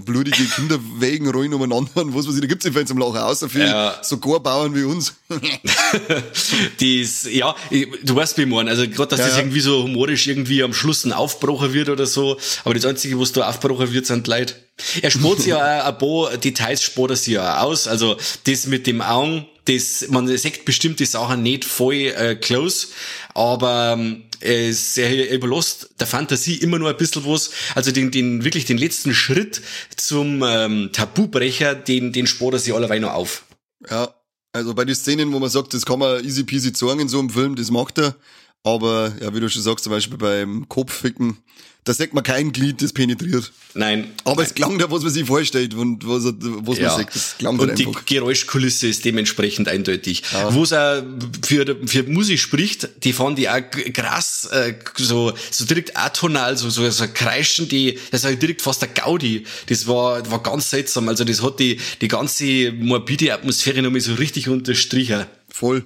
blutige 0.05 0.43
Kinder 0.45 0.79
wegen 0.99 1.29
rein 1.29 1.53
umeinander 1.53 2.01
und 2.01 2.15
was 2.15 2.27
weiß 2.27 2.35
ich, 2.35 2.41
da 2.41 2.47
gibt's 2.47 2.65
nicht 2.65 2.75
viel 2.75 2.85
zum 2.85 2.97
Lachen, 2.97 3.17
außer 3.17 3.49
für 3.49 3.59
ja. 3.59 3.95
so 4.01 4.17
Gorbauern 4.17 4.75
wie 4.75 4.83
uns. 4.83 5.13
Dies, 6.79 7.27
ja, 7.31 7.55
du 7.69 8.15
weißt, 8.15 8.37
wie 8.37 8.43
ich 8.43 8.47
meine, 8.47 8.69
also 8.69 8.87
gerade, 8.87 9.09
dass 9.09 9.19
ja, 9.19 9.27
das 9.27 9.37
irgendwie 9.37 9.59
so 9.59 9.83
humorisch 9.83 10.27
irgendwie 10.27 10.63
am 10.63 10.73
Schluss 10.73 11.05
ein 11.05 11.13
Aufbrocher 11.13 11.73
wird 11.73 11.89
oder 11.89 12.05
so, 12.05 12.37
aber 12.63 12.73
das 12.73 12.85
Einzige, 12.85 13.19
was 13.19 13.31
da 13.31 13.47
Aufbrocher 13.49 13.91
wird, 13.91 14.05
sind 14.05 14.27
Leute. 14.27 14.55
Er 15.01 15.11
spart 15.11 15.45
ja 15.45 15.81
auch 15.83 15.87
ein 15.87 15.97
paar 15.97 16.37
Details 16.37 16.81
spart 16.81 17.11
er 17.11 17.15
sich 17.15 17.33
ja 17.33 17.61
aus, 17.61 17.87
also 17.87 18.17
das 18.45 18.67
mit 18.67 18.87
dem 18.87 19.01
Augen, 19.01 19.45
das, 19.65 20.07
man 20.09 20.27
sagt 20.37 20.65
bestimmte 20.65 21.05
Sachen 21.05 21.43
nicht 21.43 21.65
voll 21.65 21.95
äh, 21.95 22.35
close, 22.35 22.87
aber 23.33 23.95
ähm, 23.97 24.23
es, 24.39 24.97
er 24.97 25.31
überlässt 25.31 25.91
der 25.99 26.07
Fantasie 26.07 26.55
immer 26.55 26.79
nur 26.79 26.89
ein 26.89 26.97
bisschen 26.97 27.25
was, 27.25 27.51
also 27.75 27.91
den, 27.91 28.11
den 28.11 28.43
wirklich 28.43 28.65
den 28.65 28.77
letzten 28.77 29.13
Schritt 29.13 29.61
zum 29.95 30.43
ähm, 30.43 30.89
Tabubrecher, 30.91 31.75
den, 31.75 32.11
den 32.11 32.27
spart 32.27 32.53
er 32.53 32.59
sich 32.59 32.73
allerweil 32.73 32.99
noch 32.99 33.13
auf. 33.13 33.43
Ja, 33.89 34.13
also 34.51 34.73
bei 34.73 34.85
den 34.85 34.95
Szenen, 34.95 35.31
wo 35.31 35.39
man 35.39 35.49
sagt, 35.49 35.73
das 35.73 35.85
kann 35.85 35.99
man 35.99 36.23
easy 36.25 36.43
peasy 36.43 36.73
sagen 36.73 36.99
in 36.99 37.09
so 37.09 37.19
einem 37.19 37.29
Film, 37.29 37.55
das 37.55 37.71
macht 37.71 37.99
er, 37.99 38.15
aber 38.63 39.13
ja, 39.21 39.33
wie 39.33 39.39
du 39.39 39.49
schon 39.49 39.61
sagst, 39.61 39.83
zum 39.83 39.91
Beispiel 39.91 40.17
beim 40.17 40.67
Kopfficken, 40.67 41.37
da 41.83 41.95
sagt 41.95 42.13
man 42.13 42.23
kein 42.23 42.51
Glied, 42.51 42.81
das 42.81 42.93
penetriert. 42.93 43.51
Nein. 43.73 44.11
Aber 44.23 44.37
nein. 44.37 44.45
es 44.45 44.53
klang 44.53 44.77
da, 44.77 44.91
was 44.91 45.01
man 45.01 45.11
sich 45.11 45.25
vorstellt 45.25 45.73
und 45.73 46.07
was, 46.07 46.25
was 46.25 46.77
ja. 46.77 46.89
man 46.89 46.97
sagt. 46.97 47.15
Das 47.15 47.37
klang 47.39 47.57
und 47.57 47.79
die 47.79 47.87
einfach. 47.87 48.05
Geräuschkulisse 48.05 48.87
ist 48.87 49.03
dementsprechend 49.03 49.67
eindeutig. 49.67 50.21
Ja. 50.31 50.53
Wo 50.53 50.61
es 50.61 50.73
auch 50.73 51.01
für, 51.43 51.75
für 51.87 52.03
Musik 52.03 52.39
spricht, 52.39 52.87
die 53.03 53.13
fand 53.13 53.39
ich 53.39 53.49
auch 53.49 53.61
krass, 53.93 54.47
äh, 54.51 54.75
so, 54.95 55.33
so 55.49 55.65
direkt 55.65 55.97
atonal, 55.97 56.55
so, 56.55 56.69
so, 56.69 56.87
so 56.91 57.05
kreischen, 57.11 57.67
die, 57.67 57.97
das 58.11 58.25
war 58.25 58.31
direkt 58.33 58.61
fast 58.61 58.83
der 58.83 58.89
Gaudi. 58.89 59.45
Das 59.65 59.87
war, 59.87 60.29
war 60.29 60.43
ganz 60.43 60.69
seltsam. 60.69 61.09
Also 61.09 61.23
das 61.23 61.41
hat 61.41 61.59
die, 61.59 61.79
die 61.99 62.07
ganze 62.07 62.73
morbide 62.73 63.33
Atmosphäre 63.33 63.81
nochmal 63.81 64.01
so 64.01 64.13
richtig 64.13 64.49
unterstrichen. 64.49 65.25
Voll. 65.49 65.83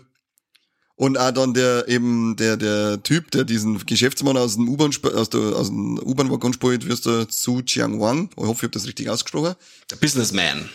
Und 0.97 1.17
auch 1.17 1.31
dann 1.31 1.53
der 1.53 1.87
eben 1.89 2.37
der 2.37 2.55
der 2.55 3.03
Typ, 3.03 3.29
der 3.31 3.43
diesen 3.43 3.85
Geschäftsmann 3.85 4.37
aus 4.37 4.55
dem 4.55 4.69
U-Bahn 4.69 4.91
aus 5.13 5.29
der 5.29 5.41
aus 5.41 5.67
dem 5.67 5.99
U-Bahn-Waggon 5.99 6.53
spielt, 6.53 6.87
wirst 6.87 7.05
du 7.05 7.25
Su 7.29 7.61
Chiang 7.61 7.99
Wang. 7.99 8.29
Ich 8.31 8.43
hoffe, 8.43 8.59
ich 8.59 8.63
habe 8.63 8.69
das 8.69 8.87
richtig 8.87 9.09
ausgesprochen. 9.09 9.55
Der 9.91 9.97
Businessman. 9.97 10.69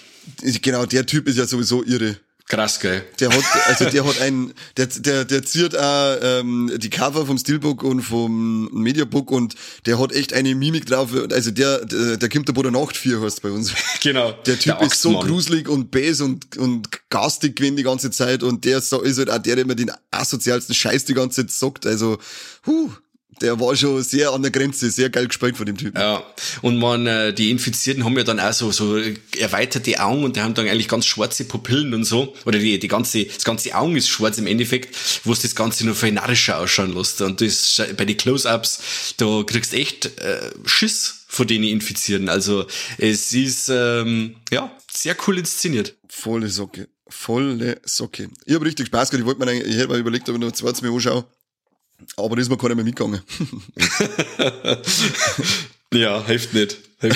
Genau, 0.61 0.85
der 0.85 1.07
Typ 1.07 1.27
ist 1.27 1.39
ja 1.39 1.47
sowieso 1.47 1.83
irre. 1.85 2.19
Krass, 2.51 2.81
gell? 2.81 3.05
Der 3.21 3.31
hat, 3.31 3.45
also 3.69 3.85
der 3.85 4.05
hat 4.05 4.21
ein, 4.21 4.53
der, 4.77 4.87
der, 4.87 5.25
der 5.25 5.45
ziert 5.45 5.79
auch 5.79 6.17
ähm, 6.21 6.73
die 6.79 6.91
Cover 6.91 7.25
vom 7.25 7.39
Steelbook 7.39 7.85
und 7.85 8.03
vom 8.03 8.69
Mediabook 8.73 9.31
und 9.31 9.55
der 9.87 10.01
hat 10.01 10.11
echt 10.11 10.33
eine 10.33 10.57
Mimik 10.57 10.87
drauf. 10.87 11.11
Also 11.31 11.53
der, 11.53 11.85
der, 11.85 12.17
der 12.17 12.29
kommt 12.29 12.49
der 12.49 12.53
Boden 12.53 12.73
Nacht 12.73 12.97
vier 12.97 13.21
heißt 13.21 13.41
bei 13.43 13.51
uns. 13.51 13.73
Genau. 14.03 14.33
Der 14.47 14.59
Typ 14.59 14.79
der 14.79 14.87
ist 14.87 15.01
so 15.01 15.19
gruselig 15.21 15.69
und 15.69 15.91
bäs 15.93 16.21
und, 16.21 16.57
und 16.57 16.89
garstig 17.11 17.55
gewesen 17.55 17.77
die 17.77 17.83
ganze 17.85 18.11
Zeit 18.11 18.43
und 18.43 18.65
der 18.65 18.79
ist 18.79 18.93
halt 18.93 19.31
auch 19.31 19.39
der, 19.39 19.55
der 19.55 19.59
immer 19.59 19.77
den 19.77 19.93
asozialsten 20.11 20.75
Scheiß 20.75 21.05
die 21.05 21.15
ganze 21.15 21.47
Zeit 21.47 21.53
sagt. 21.53 21.87
Also, 21.87 22.19
huh, 22.67 22.91
der 23.41 23.59
war 23.59 23.75
schon 23.75 24.03
sehr 24.03 24.33
an 24.33 24.43
der 24.43 24.51
Grenze, 24.51 24.91
sehr 24.91 25.11
geil 25.11 25.27
gespielt 25.27 25.57
von 25.57 25.67
dem 25.67 25.77
Typen. 25.77 26.01
Ja, 26.01 26.23
und 26.63 26.79
man, 26.79 27.07
äh, 27.07 27.33
die 27.33 27.51
Infizierten 27.51 28.05
haben 28.05 28.17
ja 28.17 28.25
dann 28.25 28.41
auch 28.41 28.53
so, 28.53 28.71
so 28.71 28.99
erweiterte 29.39 29.99
Augen 30.01 30.25
und 30.25 30.37
die 30.37 30.41
haben 30.41 30.55
dann 30.55 30.69
eigentlich 30.69 30.89
ganz 30.89 31.07
schwarze 31.07 31.45
Pupillen 31.45 31.95
und 31.95 32.05
so. 32.05 32.35
Oder 32.45 32.59
die, 32.59 32.79
die 32.79 32.89
ganze, 32.89 33.25
das 33.25 33.45
ganze 33.45 33.75
Augen 33.75 33.97
ist 33.97 34.09
schwarz 34.09 34.39
im 34.39 34.47
Endeffekt, 34.47 34.97
wo 35.25 35.33
es 35.33 35.43
das 35.43 35.55
Ganze 35.55 35.87
nur 35.87 35.95
viel 35.95 36.13
narrischer 36.13 36.59
ausschauen 36.59 36.95
lässt. 36.95 37.21
Und 37.23 37.41
das, 37.41 37.83
bei 37.97 38.05
den 38.05 38.17
Close-Ups, 38.17 39.15
da 39.17 39.43
kriegst 39.47 39.73
echt 39.75 40.07
äh, 40.19 40.51
Schiss 40.67 41.25
vor 41.29 41.47
denen 41.47 41.65
Infizierten. 41.65 42.29
Also 42.29 42.67
es 42.99 43.33
ist, 43.33 43.71
ähm, 43.71 44.37
ja, 44.51 44.77
sehr 44.93 45.17
cool 45.27 45.39
inszeniert. 45.39 45.95
Volle 46.09 46.49
Socke. 46.49 46.89
Volle 47.09 47.81
Socke. 47.85 48.29
Ich 48.45 48.55
habe 48.55 48.65
richtig 48.65 48.87
Spaß 48.87 49.11
gehabt. 49.11 49.21
Ich 49.21 49.27
wollte 49.27 49.45
mir, 49.45 49.65
ich 49.65 49.77
hätte 49.77 49.89
mal 49.89 49.99
überlegt, 49.99 50.29
ob 50.29 50.37
ich 50.37 50.41
noch 50.41 50.53
zweites 50.53 50.83
Mal 50.83 50.93
anschaue. 50.93 51.25
Aber 52.17 52.37
ist 52.39 52.51
mir 52.51 52.59
keiner 52.59 52.75
mehr 52.75 52.85
mitgegangen. 52.85 53.21
ja, 55.93 56.25
hilft 56.27 56.55
nicht. 56.55 56.90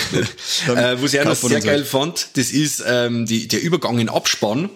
Äh, 0.66 0.96
was 1.02 1.12
ich 1.12 1.20
auch 1.20 1.24
noch 1.24 1.34
sehr 1.34 1.60
geil 1.60 1.84
fand, 1.84 2.28
das 2.34 2.50
ist 2.50 2.82
ähm, 2.86 3.26
die, 3.26 3.48
der 3.48 3.60
Übergang 3.60 3.98
in 3.98 4.08
Abspann. 4.08 4.70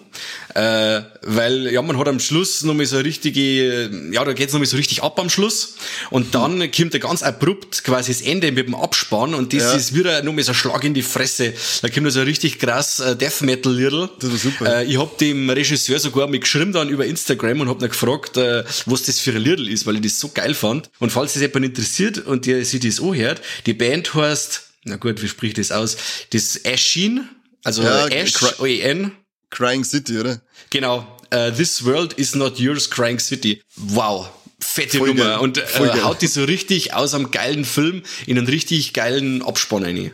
Äh, 0.53 1.01
weil, 1.21 1.71
ja, 1.71 1.81
man 1.81 1.97
hat 1.97 2.07
am 2.07 2.19
Schluss 2.19 2.63
nochmal 2.63 2.85
so 2.85 2.97
richtige, 2.97 3.89
ja, 4.11 4.23
da 4.23 4.33
geht's 4.33 4.53
nochmal 4.53 4.67
so 4.67 4.77
richtig 4.77 5.01
ab 5.01 5.19
am 5.19 5.29
Schluss. 5.29 5.75
Und 6.09 6.35
dann 6.35 6.71
kommt 6.71 6.93
er 6.93 6.99
ganz 6.99 7.23
abrupt 7.23 7.83
quasi 7.83 8.11
das 8.11 8.21
Ende 8.21 8.51
mit 8.51 8.67
dem 8.67 8.75
Abspann 8.75 9.33
und 9.33 9.53
das 9.53 9.63
ja. 9.63 9.73
ist 9.73 9.95
wieder 9.95 10.21
nochmal 10.23 10.43
so 10.43 10.51
ein 10.51 10.55
Schlag 10.55 10.83
in 10.83 10.93
die 10.93 11.01
Fresse. 11.01 11.53
Da 11.81 11.89
kommt 11.89 12.11
so 12.11 12.19
ein 12.19 12.25
richtig 12.25 12.59
krass 12.59 12.99
äh, 12.99 13.15
Death 13.15 13.41
Metal 13.41 13.73
Lidl. 13.73 14.09
Das 14.19 14.31
war 14.31 14.37
super. 14.37 14.79
Äh, 14.79 14.85
ich 14.85 14.99
hab 14.99 15.17
dem 15.17 15.49
Regisseur 15.49 15.99
sogar 15.99 16.27
mit 16.27 16.41
geschrieben 16.41 16.73
dann 16.73 16.89
über 16.89 17.05
Instagram 17.05 17.61
und 17.61 17.69
hab 17.69 17.81
ihn 17.81 17.89
gefragt, 17.89 18.37
äh, 18.37 18.63
was 18.85 19.03
das 19.03 19.19
für 19.19 19.31
ein 19.31 19.37
Lidl 19.37 19.69
ist, 19.69 19.85
weil 19.85 19.95
ich 19.95 20.01
das 20.01 20.19
so 20.19 20.29
geil 20.29 20.53
fand. 20.53 20.89
Und 20.99 21.11
falls 21.11 21.33
das 21.33 21.41
jemand 21.41 21.65
interessiert 21.65 22.25
und 22.25 22.45
der 22.45 22.63
sich 22.65 22.79
das 22.79 22.99
anhört, 22.99 23.41
die 23.65 23.73
Band 23.73 24.13
heißt 24.13 24.68
na 24.89 24.97
gut, 24.97 25.21
wie 25.21 25.27
spricht 25.27 25.57
das 25.57 25.71
aus? 25.71 25.97
Das 26.31 26.59
Ashin, 26.65 27.29
also 27.63 27.83
ja, 27.83 28.07
Ash, 28.07 28.59
O-E-N. 28.59 29.11
Crying 29.49 29.83
City, 29.83 30.19
oder? 30.19 30.41
Genau. 30.69 30.99
Uh, 31.33 31.51
This 31.51 31.83
World 31.85 32.13
is 32.13 32.35
not 32.35 32.59
yours, 32.59 32.89
Crying 32.89 33.19
City. 33.19 33.61
Wow. 33.75 34.29
Fette 34.59 34.97
Voll 34.97 35.09
Nummer. 35.09 35.23
Geil. 35.23 35.39
Und 35.39 35.57
äh, 35.57 36.01
haut 36.01 36.21
die 36.21 36.27
so 36.27 36.43
richtig 36.43 36.93
aus 36.93 37.13
einem 37.13 37.31
geilen 37.31 37.65
Film 37.65 38.03
in 38.25 38.37
einen 38.37 38.47
richtig 38.47 38.93
geilen 38.93 39.41
Abspann 39.41 39.83
rein. 39.83 40.11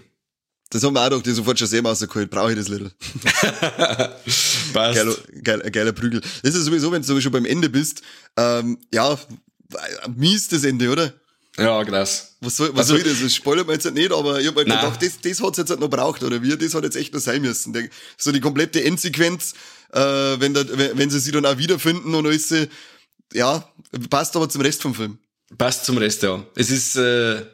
Das 0.70 0.84
haben 0.84 0.94
wir 0.94 1.02
auch 1.04 1.10
doch 1.10 1.22
die 1.22 1.32
sofort 1.32 1.58
schon 1.58 1.68
sehr 1.68 1.84
rausgeholt. 1.84 2.30
Brauche 2.30 2.52
ich 2.52 2.58
das 2.58 2.68
Little. 2.68 2.92
Passt. 4.74 4.96
Geiler, 4.96 5.16
geiler, 5.44 5.72
geiler 5.72 5.92
Prügel. 5.94 6.22
Das 6.44 6.56
ist 6.56 6.66
sowieso, 6.66 6.92
wenn 6.92 7.02
du 7.02 7.22
schon 7.22 7.32
beim 7.32 7.46
Ende 7.46 7.70
bist, 7.70 8.02
ähm, 8.38 8.78
ja, 8.94 9.18
mies 10.16 10.48
das 10.48 10.64
Ende, 10.64 10.90
oder? 10.90 11.14
Ja, 11.58 11.84
krass. 11.86 12.36
Was 12.42 12.58
soll, 12.58 12.70
was 12.74 12.92
also, 12.92 12.96
soll 12.96 13.04
das? 13.04 13.22
Das 13.22 13.34
spoilert 13.34 13.68
man 13.68 13.76
jetzt 13.76 13.92
nicht, 13.94 14.12
aber 14.12 14.40
ich 14.40 14.48
hab 14.48 14.56
halt 14.56 14.68
gedacht, 14.68 15.02
das, 15.02 15.22
das 15.22 15.42
hat's 15.42 15.58
jetzt 15.58 15.70
halt 15.70 15.80
noch 15.80 15.90
braucht, 15.90 16.24
oder 16.24 16.42
wie? 16.42 16.58
Das 16.58 16.74
hat 16.74 16.84
jetzt 16.84 16.98
echt 16.98 17.14
noch 17.14 17.22
sein 17.22 17.42
müssen. 17.42 17.72
Der, 17.72 17.88
so 18.18 18.32
die 18.32 18.42
komplette 18.42 18.84
Endsequenz, 18.84 19.54
äh, 19.94 20.00
wenn, 20.00 20.54
da, 20.54 20.66
wenn, 20.70 20.98
wenn 20.98 21.10
sie 21.10 21.20
sie 21.20 21.32
dann 21.32 21.46
auch 21.46 21.58
wiederfinden 21.58 22.14
und 22.14 22.26
alles, 22.26 22.54
ja, 23.34 23.70
passt 24.10 24.36
aber 24.36 24.50
zum 24.50 24.62
Rest 24.62 24.82
vom 24.82 24.94
Film. 24.94 25.18
Passt 25.58 25.86
zum 25.86 25.98
Rest, 25.98 26.24
ja. 26.24 26.46
Es 26.56 26.70
ist, 26.70 26.98
äh, 26.98 27.46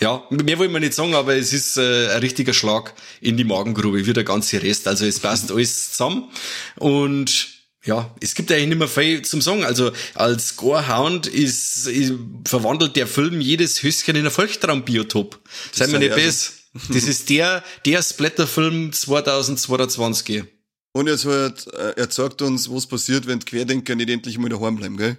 ja, 0.00 0.24
mehr 0.30 0.58
wollen 0.58 0.72
wir 0.72 0.80
nicht 0.80 0.94
sagen, 0.94 1.14
aber 1.14 1.36
es 1.36 1.52
ist 1.52 1.76
äh, 1.76 2.08
ein 2.08 2.18
richtiger 2.18 2.52
Schlag 2.52 2.94
in 3.20 3.36
die 3.36 3.44
Magengrube, 3.44 4.04
wie 4.04 4.12
der 4.12 4.24
ganze 4.24 4.60
Rest. 4.60 4.88
Also 4.88 5.06
es 5.06 5.20
passt 5.20 5.52
alles 5.52 5.90
zusammen 5.92 6.30
und 6.76 7.53
ja, 7.84 8.14
es 8.20 8.34
gibt 8.34 8.50
eigentlich 8.50 8.68
nicht 8.68 8.78
mehr 8.78 8.88
viel 8.88 9.22
zum 9.22 9.42
sagen. 9.42 9.64
Also 9.64 9.92
als 10.14 10.56
Gorehound 10.56 11.26
ist, 11.26 11.86
ist, 11.86 12.14
verwandelt 12.46 12.96
der 12.96 13.06
Film 13.06 13.40
jedes 13.40 13.82
Höschen 13.82 14.16
in 14.16 14.24
ein 14.24 14.30
Volkstraumbiotop. 14.30 15.38
Seien 15.72 15.92
wir 15.92 15.98
nicht 15.98 16.14
besser. 16.14 16.52
Das 16.88 17.04
ist 17.04 17.28
der, 17.28 17.62
der 17.84 18.02
Splatterfilm 18.02 18.92
2022. 18.92 20.44
Und 20.92 21.08
jetzt 21.08 21.24
halt, 21.24 21.66
er 21.66 22.08
zeigt 22.08 22.40
uns, 22.42 22.70
was 22.70 22.86
passiert, 22.86 23.26
wenn 23.26 23.40
die 23.40 23.46
Querdenker 23.46 23.94
nicht 23.94 24.10
endlich 24.10 24.38
mal 24.38 24.48
daheim 24.48 24.76
bleiben, 24.76 24.96
gell? 24.96 25.16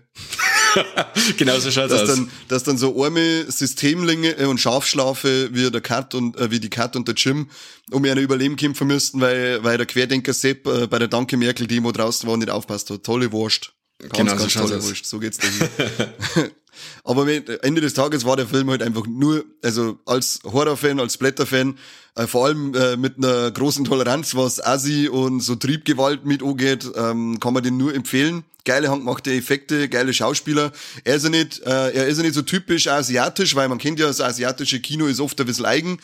genau 1.38 1.60
so 1.60 1.72
schaut's 1.72 1.92
dass 1.92 2.02
aus. 2.02 2.08
Dann, 2.08 2.32
dass 2.48 2.64
dann 2.64 2.78
so 2.78 3.04
arme 3.04 3.50
Systemlinge 3.50 4.48
und 4.48 4.60
Schafschlafe 4.60 5.50
wie 5.52 5.70
der 5.70 5.82
Kat 5.82 6.14
und 6.16 6.38
äh, 6.38 6.52
wie 6.52 6.60
die 6.60 6.70
Kat 6.70 6.96
und 6.96 7.08
der 7.08 7.16
Jim 7.16 7.50
um 7.92 8.04
ihr 8.06 8.16
Überleben 8.16 8.56
kämpfen 8.56 8.88
müssten, 8.88 9.22
weil, 9.22 9.64
weil 9.64 9.78
der 9.78 9.86
Querdenker 9.86 10.34
Sepp 10.34 10.68
äh, 10.68 10.88
bei 10.88 11.00
der 11.00 11.08
Danke 11.08 11.38
Merkel 11.38 11.68
Demo 11.68 11.92
draußen 11.92 12.28
war 12.28 12.34
und 12.34 12.40
nicht 12.40 12.50
aufpasst 12.50 12.90
hat. 12.90 13.04
Tolle 13.04 13.32
Wurst. 13.32 13.74
Ganz, 14.00 14.14
Genau, 14.18 14.36
ganz 14.36 14.54
so 14.54 14.60
tolle 14.60 14.78
aus. 14.78 14.88
Wurst. 14.88 15.06
So 15.06 15.20
geht's 15.20 15.38
dahin. 15.38 16.52
Aber 17.04 17.26
wenn- 17.28 17.46
Ende 17.62 17.82
des 17.82 17.94
Tages 17.94 18.26
war 18.26 18.36
der 18.38 18.48
Film 18.48 18.70
halt 18.70 18.82
einfach 18.84 19.06
nur, 19.08 19.46
also 19.64 19.98
als 20.06 20.40
Horrorfan, 20.44 21.00
als 21.00 21.18
Blätterfan, 21.18 21.78
äh, 22.16 22.28
vor 22.28 22.46
allem 22.46 22.74
äh, 22.76 22.98
mit 22.98 23.18
einer 23.18 23.52
großen 23.52 23.86
Toleranz, 23.86 24.36
was 24.36 24.64
Assi 24.64 25.08
und 25.10 25.42
so 25.42 25.56
Triebgewalt 25.56 26.26
mit 26.26 26.42
angeht, 26.44 26.90
ähm, 26.96 27.40
kann 27.40 27.54
man 27.54 27.64
den 27.64 27.78
nur 27.78 27.94
empfehlen. 27.94 28.44
Geile 28.64 28.90
handgemachte 28.90 29.32
Effekte, 29.32 29.90
geile 29.90 30.12
Schauspieler. 30.12 30.72
Er 31.04 31.16
ist 31.18 31.24
ja 31.24 31.30
nicht, 31.30 31.60
äh, 31.62 31.92
er 31.92 32.08
ist 32.08 32.18
ja 32.18 32.24
nicht 32.24 32.34
so 32.34 32.42
typisch 32.42 32.88
asiatisch, 32.88 33.54
weil 33.56 33.70
man 33.70 33.78
kennt 33.78 34.00
ja, 34.00 34.08
das 34.08 34.22
asiatische 34.22 34.80
Kino 34.80 35.06
ist 35.06 35.20
oft 35.20 35.40
ein 35.40 35.46
bisschen 35.46 35.66
eigen. 35.66 36.00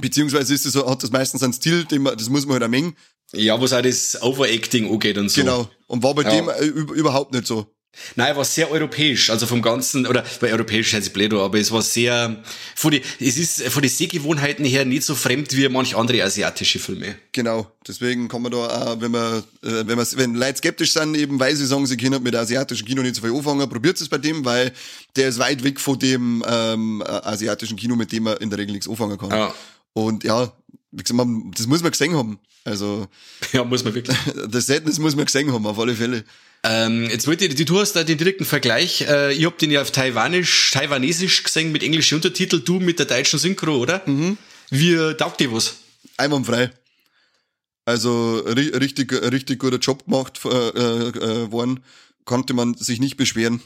Beziehungsweise 0.00 0.54
ist 0.54 0.64
es 0.66 0.72
so, 0.72 0.88
hat 0.88 1.02
das 1.02 1.10
meistens 1.10 1.42
einen 1.42 1.52
Stil, 1.52 1.84
den 1.84 2.02
man, 2.02 2.16
das 2.16 2.28
muss 2.30 2.46
man 2.46 2.54
halt 2.54 2.62
auch 2.64 2.68
mengen. 2.68 2.94
Ja, 3.32 3.60
was 3.60 3.72
auch 3.74 3.82
das 3.82 4.22
Overacting 4.22 4.90
angeht 4.90 5.18
und 5.18 5.28
so. 5.30 5.40
Genau. 5.42 5.68
Und 5.86 6.02
war 6.02 6.14
bei 6.14 6.22
Ja. 6.22 6.30
dem 6.30 6.48
äh, 6.48 6.52
üb- 6.62 6.94
überhaupt 6.94 7.34
nicht 7.34 7.46
so. 7.46 7.66
Nein, 8.16 8.36
war 8.36 8.44
sehr 8.44 8.70
europäisch, 8.70 9.30
also 9.30 9.46
vom 9.46 9.62
ganzen, 9.62 10.06
oder 10.06 10.24
bei 10.40 10.52
europäisch 10.52 10.92
heißt 10.92 11.06
es 11.06 11.12
blöd, 11.12 11.32
aber 11.34 11.58
es 11.58 11.70
war 11.70 11.82
sehr, 11.82 12.42
von 12.74 12.90
die, 12.90 13.02
es 13.20 13.36
ist 13.36 13.62
von 13.68 13.82
den 13.82 13.90
Sehgewohnheiten 13.90 14.64
her 14.64 14.84
nicht 14.84 15.04
so 15.04 15.14
fremd 15.14 15.56
wie 15.56 15.68
manch 15.68 15.96
andere 15.96 16.22
asiatische 16.22 16.78
Filme. 16.78 17.16
Genau, 17.32 17.70
deswegen 17.86 18.28
kann 18.28 18.42
man 18.42 18.52
da 18.52 18.58
auch, 18.58 19.00
wenn 19.00 19.10
man, 19.10 19.38
äh, 19.62 19.86
wenn 19.86 19.96
man, 19.96 20.06
wenn 20.14 20.34
Leute 20.34 20.58
skeptisch 20.58 20.92
sind, 20.92 21.16
eben 21.16 21.38
weil 21.38 21.54
sie 21.56 21.66
sagen, 21.66 21.86
sie 21.86 21.96
können 21.96 22.22
mit 22.22 22.34
asiatischem 22.34 22.86
Kino 22.86 23.02
nicht 23.02 23.16
so 23.16 23.22
viel 23.22 23.34
anfangen, 23.34 23.68
probiert 23.68 24.00
es 24.00 24.08
bei 24.08 24.18
dem, 24.18 24.44
weil 24.44 24.72
der 25.16 25.28
ist 25.28 25.38
weit 25.38 25.62
weg 25.64 25.80
von 25.80 25.98
dem 25.98 26.44
ähm, 26.48 27.02
äh, 27.06 27.10
asiatischen 27.10 27.76
Kino, 27.76 27.96
mit 27.96 28.12
dem 28.12 28.24
man 28.24 28.36
in 28.38 28.50
der 28.50 28.58
Regel 28.58 28.72
nichts 28.72 28.88
anfangen 28.88 29.18
kann. 29.18 29.30
Ja. 29.30 29.54
Und 29.92 30.24
ja, 30.24 30.52
wie 30.90 31.02
gesagt, 31.02 31.16
man, 31.16 31.50
das 31.56 31.66
muss 31.66 31.82
man 31.82 31.90
gesehen 31.90 32.16
haben. 32.16 32.38
Also 32.64 33.06
Ja, 33.52 33.64
muss 33.64 33.84
man 33.84 33.94
wirklich. 33.94 34.16
das 34.48 34.66
Setness 34.66 34.98
muss 34.98 35.16
man 35.16 35.24
gesehen 35.24 35.52
haben, 35.52 35.66
auf 35.66 35.78
alle 35.78 35.94
Fälle. 35.94 36.24
Ähm, 36.64 37.08
jetzt 37.08 37.26
wollte 37.26 37.46
ich, 37.46 37.54
du 37.54 37.78
hast 37.80 37.92
da 37.92 38.04
den 38.04 38.18
direkten 38.18 38.44
Vergleich. 38.44 39.02
Äh, 39.02 39.32
ich 39.32 39.44
hab 39.44 39.58
den 39.58 39.70
ja 39.70 39.80
auf 39.80 39.90
Taiwanisch, 39.90 40.70
Taiwanesisch 40.72 41.44
gesehen 41.44 41.72
mit 41.72 41.82
englischen 41.82 42.16
Untertitel, 42.16 42.60
du 42.60 42.80
mit 42.80 42.98
der 42.98 43.06
deutschen 43.06 43.38
Synchro, 43.38 43.76
oder? 43.76 44.02
Mhm. 44.06 44.38
Wie 44.70 44.92
äh, 44.92 45.14
taugt 45.14 45.40
dir 45.40 45.52
was? 45.52 45.76
Einwandfrei. 46.16 46.70
Also 47.84 48.40
ri 48.40 48.68
richtig, 48.76 49.12
richtig 49.12 49.60
guter 49.60 49.78
Job 49.78 50.04
gemacht 50.04 50.40
äh, 50.44 50.48
äh, 50.48 51.08
äh, 51.08 51.52
worden, 51.52 51.80
konnte 52.24 52.52
man 52.52 52.74
sich 52.74 53.00
nicht 53.00 53.16
beschweren. 53.16 53.62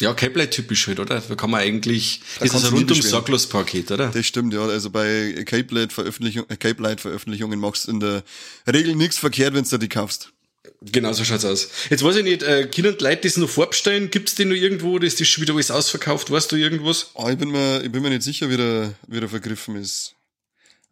Ja, 0.00 0.14
Cape 0.14 0.48
typisch 0.48 0.86
halt, 0.86 0.98
oder? 0.98 1.20
Da 1.20 1.34
kann 1.34 1.50
man 1.50 1.60
eigentlich, 1.60 2.22
Da 2.38 2.46
das 2.46 2.54
ist 2.54 2.64
ein 2.64 2.72
rundum 2.72 3.00
sorglos 3.02 3.46
Paket, 3.46 3.90
oder? 3.90 4.08
Das 4.08 4.26
stimmt, 4.26 4.54
ja. 4.54 4.62
Also 4.62 4.88
bei 4.90 5.44
Cape 5.46 5.74
Light 5.74 5.92
Veröffentlichung, 5.92 6.46
äh, 6.48 6.56
Cape 6.56 6.82
machst 7.58 7.86
du 7.86 7.92
in 7.92 8.00
der 8.00 8.24
Regel 8.66 8.96
nichts 8.96 9.18
verkehrt, 9.18 9.54
wenn 9.54 9.64
du 9.64 9.78
die 9.78 9.88
kaufst. 9.88 10.32
Genau 10.82 11.12
so 11.12 11.24
schaut's 11.24 11.44
aus. 11.44 11.68
Jetzt 11.88 12.02
weiß 12.02 12.16
ich 12.16 12.24
nicht, 12.24 12.42
äh, 12.42 12.66
können 12.66 12.96
die 12.98 13.04
Leute 13.04 13.22
das 13.22 13.36
noch 13.38 13.48
vorbestellen? 13.48 14.10
Gibt's 14.10 14.34
den 14.34 14.48
noch 14.50 14.56
irgendwo? 14.56 14.98
Das 14.98 15.18
ist 15.20 15.28
schon 15.28 15.42
wieder 15.42 15.54
alles 15.54 15.70
ausverkauft. 15.70 16.30
Weißt 16.30 16.52
du 16.52 16.56
irgendwas? 16.56 17.10
Oh, 17.14 17.28
ich 17.28 17.38
bin 17.38 17.50
mir, 17.50 17.82
ich 17.82 17.90
bin 17.90 18.02
mir 18.02 18.10
nicht 18.10 18.22
sicher, 18.22 18.50
wie 18.50 18.56
der, 18.58 18.94
wie 19.06 19.20
der 19.20 19.28
vergriffen 19.28 19.76
ist. 19.76 20.14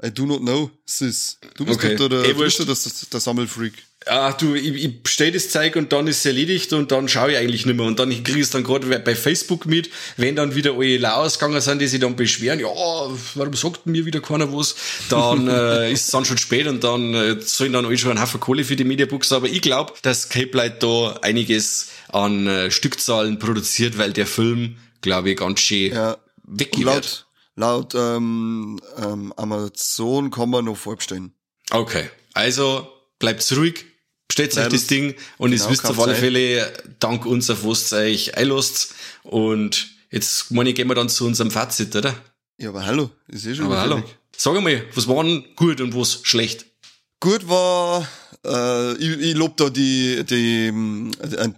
I 0.03 0.11
do 0.11 0.25
not 0.27 0.41
know, 0.41 0.71
sis. 0.87 1.39
Du 1.57 1.65
bist 1.67 1.79
Okay. 1.79 1.97
doch 1.97 2.09
der, 2.09 2.23
der, 2.23 2.33
du 2.33 2.39
bist 2.39 2.61
doch 2.61 2.67
der, 2.67 2.77
der 3.13 3.21
Sammelfreak. 3.21 3.75
Ah, 4.07 4.33
du, 4.33 4.55
ich, 4.55 4.75
ich 4.75 5.03
bestell 5.03 5.33
das 5.33 5.51
Zeug 5.51 5.75
und 5.77 5.93
dann 5.93 6.07
ist 6.07 6.19
es 6.19 6.27
erledigt 6.27 6.73
und 6.73 6.93
dann 6.93 7.09
schaue 7.09 7.33
ich 7.33 7.37
eigentlich 7.37 7.67
nicht 7.67 7.77
mehr. 7.77 7.85
Und 7.85 7.99
dann 7.99 8.11
kriege 8.11 8.39
ich 8.39 8.45
es 8.45 8.51
dann 8.51 8.63
gerade 8.63 8.87
bei 9.01 9.17
Facebook 9.17 9.67
mit, 9.67 9.91
wenn 10.17 10.37
dann 10.37 10.55
wieder 10.55 10.75
alle 10.75 10.99
Laos 10.99 11.39
gegangen 11.39 11.61
sind, 11.61 11.81
die 11.81 11.89
sich 11.89 12.01
dann 12.01 12.15
beschweren, 12.15 12.61
ja, 12.61 12.69
warum 12.69 13.55
sagt 13.55 13.87
mir 13.87 14.07
wieder 14.07 14.21
keiner 14.21 14.53
was? 14.53 14.77
Dann 15.09 15.49
äh, 15.49 15.93
ist 15.93 16.07
es 16.07 16.11
dann 16.13 16.25
schon 16.25 16.39
spät 16.39 16.69
und 16.69 16.85
dann 16.85 17.13
äh, 17.13 17.41
sollen 17.41 17.73
dann 17.73 17.85
alle 17.85 17.99
schon 17.99 18.13
einen 18.13 18.23
Haufen 18.23 18.41
Kohle 18.41 18.65
für 18.65 18.77
die 18.77 18.85
Mediabooks. 18.85 19.33
Aber 19.33 19.49
ich 19.49 19.63
glaube, 19.63 19.93
dass 20.03 20.29
Cape 20.29 20.57
Light 20.57 20.83
da 20.83 21.19
einiges 21.23 21.89
an 22.09 22.47
äh, 22.47 22.71
Stückzahlen 22.71 23.39
produziert, 23.39 23.99
weil 23.99 24.13
der 24.13 24.27
Film, 24.27 24.77
glaube 25.01 25.31
ich, 25.31 25.37
ganz 25.37 25.61
schön 25.61 25.93
Ja. 25.93 26.17
weggehen 26.45 26.87
Laut, 26.87 27.27
laut 27.57 27.95
ähm, 27.95 28.81
ähm, 28.97 29.33
Amazon 29.37 30.31
kann 30.31 30.51
man 30.51 30.67
noch 30.67 30.77
vorbestellen. 30.77 31.33
Okay, 31.71 32.09
also 32.33 32.89
bleibt 33.19 33.51
ruhig, 33.57 33.85
bestellt 34.29 34.57
euch 34.57 34.69
das 34.69 34.87
Ding 34.87 35.15
und 35.39 35.51
genau, 35.51 35.65
es 35.65 35.71
wisst 35.71 35.87
auf 35.87 35.99
alle. 35.99 36.15
Fälle, 36.15 36.73
dank 37.01 37.27
uns, 37.27 37.51
auf 37.51 37.65
was 37.65 37.93
ihr 37.93 37.99
euch 37.99 38.37
einlasst. 38.37 38.95
Und 39.25 39.89
jetzt, 40.11 40.51
meine 40.51 40.71
ich, 40.71 40.77
gehen 40.77 40.89
wir 40.89 40.95
dann 40.95 41.09
zu 41.09 41.27
unserem 41.27 41.51
Fazit, 41.51 41.97
oder? 41.97 42.15
Ja, 42.59 42.69
aber 42.71 42.85
hallo, 42.85 43.11
ist 43.29 43.47
eh 43.47 43.55
schon 43.55 43.67
Aber 43.67 43.81
hallo. 43.81 44.03
Sag 44.37 44.57
einmal, 44.57 44.85
was 44.95 45.09
war 45.09 45.25
denn 45.25 45.45
gut 45.57 45.81
und 45.81 45.97
was 45.97 46.21
schlecht? 46.23 46.67
Gut 47.21 47.49
war, 47.49 48.07
äh, 48.45 48.95
ich, 48.95 49.19
ich 49.19 49.35
lob 49.35 49.57
da 49.57 49.71
die, 49.71 50.23
die, 50.25 50.69
ein, 50.69 51.13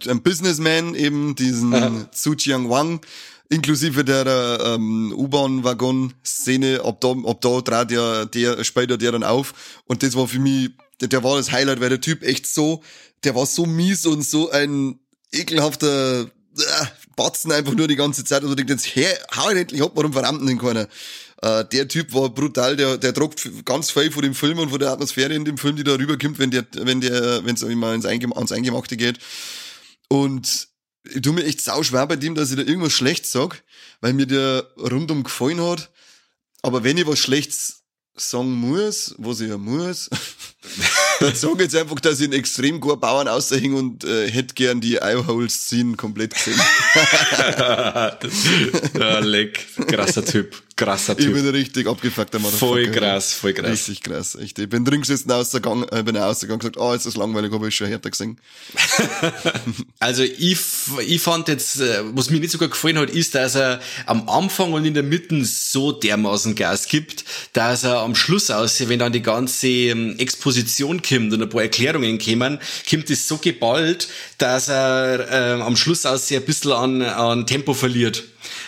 ein 0.07 0.23
Businessman 0.23 0.95
eben, 0.95 1.35
diesen 1.35 1.73
Aha. 1.73 2.09
Zhu 2.11 2.33
Jiang 2.33 2.69
Wang, 2.69 3.01
inklusive 3.49 4.03
der 4.03 4.59
ähm, 4.63 5.13
U-Bahn-Waggon-Szene, 5.15 6.81
ab 6.83 7.01
da, 7.01 7.11
ab 7.11 7.41
da 7.41 7.61
trat 7.61 7.91
ja 7.91 8.25
der, 8.25 8.63
später 8.63 8.97
der 8.97 9.11
dann 9.11 9.23
auf 9.23 9.53
und 9.85 10.01
das 10.01 10.15
war 10.15 10.27
für 10.27 10.39
mich, 10.39 10.71
der, 11.01 11.07
der 11.07 11.23
war 11.23 11.37
das 11.37 11.51
Highlight, 11.51 11.81
weil 11.81 11.89
der 11.89 12.01
Typ 12.01 12.23
echt 12.23 12.47
so, 12.47 12.83
der 13.23 13.35
war 13.35 13.45
so 13.45 13.65
mies 13.65 14.05
und 14.05 14.23
so 14.23 14.49
ein 14.51 14.99
ekelhafter 15.31 16.23
äh, 16.23 16.85
Batzen 17.15 17.51
einfach 17.51 17.73
nur 17.73 17.87
die 17.87 17.95
ganze 17.95 18.23
Zeit 18.23 18.43
und 18.43 18.49
du 18.49 18.55
denkst 18.55 18.85
jetzt, 18.85 18.95
hey, 18.95 19.13
hau 19.35 19.49
ihn 19.49 19.57
endlich 19.57 19.81
ab, 19.81 19.91
warum 19.95 20.13
verrammt 20.13 20.47
denn 20.47 20.57
keiner? 20.57 20.87
Äh, 21.41 21.65
der 21.65 21.87
Typ 21.87 22.13
war 22.13 22.29
brutal, 22.29 22.75
der, 22.75 22.97
der 22.97 23.15
f- 23.17 23.65
ganz 23.65 23.91
viel 23.91 24.11
von 24.11 24.21
dem 24.21 24.35
Film 24.35 24.59
und 24.59 24.69
von 24.69 24.79
der 24.79 24.91
Atmosphäre 24.91 25.33
in 25.33 25.45
dem 25.45 25.57
Film, 25.57 25.75
die 25.75 25.83
da 25.83 25.95
rüberkommt, 25.95 26.39
wenn 26.39 26.51
der, 26.51 26.65
wenn 26.73 27.01
der, 27.01 27.43
wenn 27.43 27.55
es 27.55 27.63
immer 27.63 27.93
ins 27.93 28.05
Eingem 28.05 28.33
ans 28.33 28.51
Eingemachte 28.51 28.95
geht. 28.97 29.19
Und 30.07 30.67
ich 31.03 31.21
tu 31.21 31.33
mir 31.33 31.45
echt 31.45 31.61
sau 31.61 31.81
schwer 31.83 32.05
bei 32.05 32.15
dem, 32.15 32.35
dass 32.35 32.51
ich 32.51 32.57
da 32.57 32.63
irgendwas 32.63 32.93
Schlechtes 32.93 33.31
sag, 33.31 33.63
weil 34.01 34.13
mir 34.13 34.27
der 34.27 34.67
rundum 34.77 35.23
gefallen 35.23 35.61
hat. 35.61 35.89
Aber 36.61 36.83
wenn 36.83 36.97
ich 36.97 37.07
was 37.07 37.17
Schlechtes 37.17 37.80
sagen 38.29 38.51
muss, 38.51 39.15
was 39.17 39.39
ich 39.41 39.49
ja 39.49 39.57
muss, 39.57 40.09
ich 41.29 41.59
jetzt 41.59 41.75
einfach, 41.75 41.99
dass 41.99 42.19
ich 42.19 42.25
einen 42.25 42.33
extrem 42.33 42.79
guten 42.79 42.99
Bauern 42.99 43.27
aushänge 43.27 43.75
und 43.75 44.03
äh, 44.03 44.29
hätte 44.29 44.53
gern 44.53 44.81
die 44.81 44.95
Eyeholes-Scene 44.95 45.95
komplett 45.95 46.33
gesehen. 46.33 46.59
ja, 48.99 49.19
leck, 49.19 49.65
krasser 49.87 50.25
Typ, 50.25 50.61
krasser 50.75 51.17
Ich 51.17 51.25
Typ. 51.25 51.33
bin 51.33 51.47
ein 51.47 51.51
richtig 51.51 51.87
abgefuckter 51.87 52.39
Motherfucker. 52.39 52.73
Voll 52.73 52.91
krass, 52.91 53.33
voll 53.33 53.53
krass. 53.53 53.71
Richtig 53.71 54.01
krass, 54.01 54.35
echt. 54.35 54.59
Ich 54.59 54.69
bin 54.69 54.85
drin 54.85 55.01
gesessen, 55.01 55.31
ausgegangen, 55.31 55.85
äh, 55.91 56.03
bin 56.03 56.17
ausgegangen 56.17 56.55
und 56.55 56.59
gesagt, 56.59 56.77
oh, 56.77 56.93
ist 56.93 57.05
das 57.05 57.15
langweilig, 57.15 57.51
habe 57.51 57.67
ich 57.67 57.75
schon 57.75 57.87
härter 57.87 58.09
gesehen. 58.09 58.39
Also 59.99 60.23
ich, 60.23 60.57
ich 61.05 61.21
fand 61.21 61.47
jetzt, 61.47 61.79
äh, 61.79 62.01
was 62.13 62.29
mir 62.31 62.39
nicht 62.39 62.51
sogar 62.51 62.69
gefallen 62.69 62.97
hat, 62.97 63.11
ist, 63.11 63.35
dass 63.35 63.55
er 63.55 63.79
am 64.07 64.27
Anfang 64.27 64.73
und 64.73 64.83
in 64.83 64.95
der 64.95 65.03
Mitte 65.03 65.45
so 65.45 65.91
dermaßen 65.91 66.55
Gas 66.55 66.87
gibt, 66.87 67.23
dass 67.53 67.83
er 67.83 67.99
am 67.99 68.15
Schluss 68.15 68.49
aussieht, 68.49 68.89
wenn 68.89 68.97
dann 68.99 69.13
die 69.13 69.21
ganze 69.21 69.67
ähm, 69.67 70.15
Exposition 70.17 71.01
kommt 71.11 71.33
und 71.33 71.41
ein 71.41 71.49
paar 71.49 71.63
Erklärungen 71.63 72.19
kommen, 72.19 72.59
kommt 72.89 73.09
es 73.09 73.27
so 73.27 73.37
geballt, 73.37 74.07
dass 74.37 74.69
er 74.69 75.27
ähm, 75.31 75.61
am 75.61 75.75
Schluss 75.75 76.05
aussieht 76.05 76.39
ein 76.39 76.45
bisschen 76.45 76.71
an, 76.71 77.01
an 77.01 77.47
Tempo 77.47 77.73
verliert. 77.73 78.23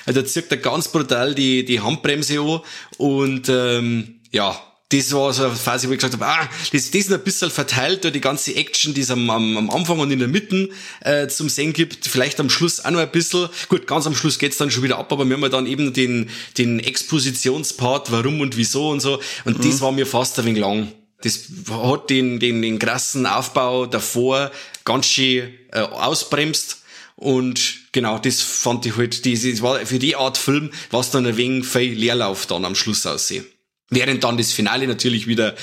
Also 0.06 0.22
da 0.22 0.28
zieht 0.28 0.52
er 0.52 0.58
ganz 0.58 0.88
brutal 0.88 1.34
die, 1.36 1.66
die 1.66 1.80
Handbremse 1.80 2.40
an 2.40 2.62
und 2.98 3.50
ähm, 3.50 4.20
ja, 4.32 4.60
das 4.94 5.12
war 5.14 5.34
so 5.34 5.46
eine 5.46 5.56
Phase, 5.56 5.88
wo 5.88 5.94
ich 5.94 5.98
gesagt 5.98 6.14
habe, 6.14 6.26
ah, 6.26 6.50
das, 6.72 6.92
das 6.92 7.02
ist 7.02 7.12
ein 7.12 7.20
bisschen 7.22 7.50
verteilt, 7.50 8.06
da 8.06 8.10
die 8.12 8.22
ganze 8.22 8.56
Action, 8.56 8.94
die 8.94 9.02
es 9.02 9.10
am, 9.10 9.30
am, 9.30 9.58
am 9.58 9.70
Anfang 9.70 10.00
und 10.00 10.12
in 10.12 10.20
der 10.20 10.28
Mitte 10.28 10.70
äh, 11.02 11.28
zum 11.28 11.50
Sehen 11.50 11.74
gibt, 11.74 12.06
vielleicht 12.06 12.40
am 12.40 12.50
Schluss 12.50 12.84
auch 12.84 12.92
noch 12.92 13.00
ein 13.00 13.12
bisschen. 13.12 13.50
Gut, 13.70 13.88
ganz 13.88 14.06
am 14.06 14.16
Schluss 14.16 14.38
geht's 14.38 14.58
dann 14.58 14.70
schon 14.70 14.84
wieder 14.84 15.00
ab, 15.00 15.12
aber 15.12 15.26
wir 15.26 15.36
haben 15.36 15.42
ja 15.42 15.50
dann 15.50 15.66
eben 15.66 15.94
den, 15.94 16.30
den 16.58 16.80
Expositionspart, 16.80 18.12
warum 18.12 18.42
und 18.42 18.56
wieso 18.56 18.90
und 18.90 19.00
so. 19.00 19.20
Und 19.46 19.66
das 19.66 19.82
war 19.82 19.92
mir 19.92 20.06
fast 20.06 20.38
ein 20.40 20.46
wenig 20.46 20.62
lang. 20.62 20.92
Das 21.24 21.48
hat 21.70 22.10
den, 22.10 22.40
den, 22.40 22.62
den 22.62 22.80
krassen 22.80 23.26
Aufbau 23.26 23.86
davor 23.86 24.52
ganz 24.84 25.06
schön 25.06 25.54
äh, 25.72 25.80
ausbremst. 25.80 26.84
Und 27.16 27.92
genau, 27.94 28.20
das 28.20 28.42
fand 28.42 28.86
ich 28.86 28.98
halt, 28.98 29.26
das, 29.26 29.44
das 29.44 29.62
war 29.62 29.86
für 29.86 30.00
die 30.00 30.16
Art 30.16 30.38
Film, 30.38 30.72
was 30.92 31.12
dann 31.12 31.26
ein 31.26 31.38
wenig 31.38 31.66
viel 31.66 31.94
Leerlauf 31.94 32.46
dann 32.46 32.66
am 32.66 32.76
Schluss 32.76 33.06
aussehen. 33.06 33.46
Während 33.90 34.24
dann 34.24 34.38
das 34.38 34.52
Finale 34.52 34.88
natürlich 34.88 35.28
wieder 35.28 35.56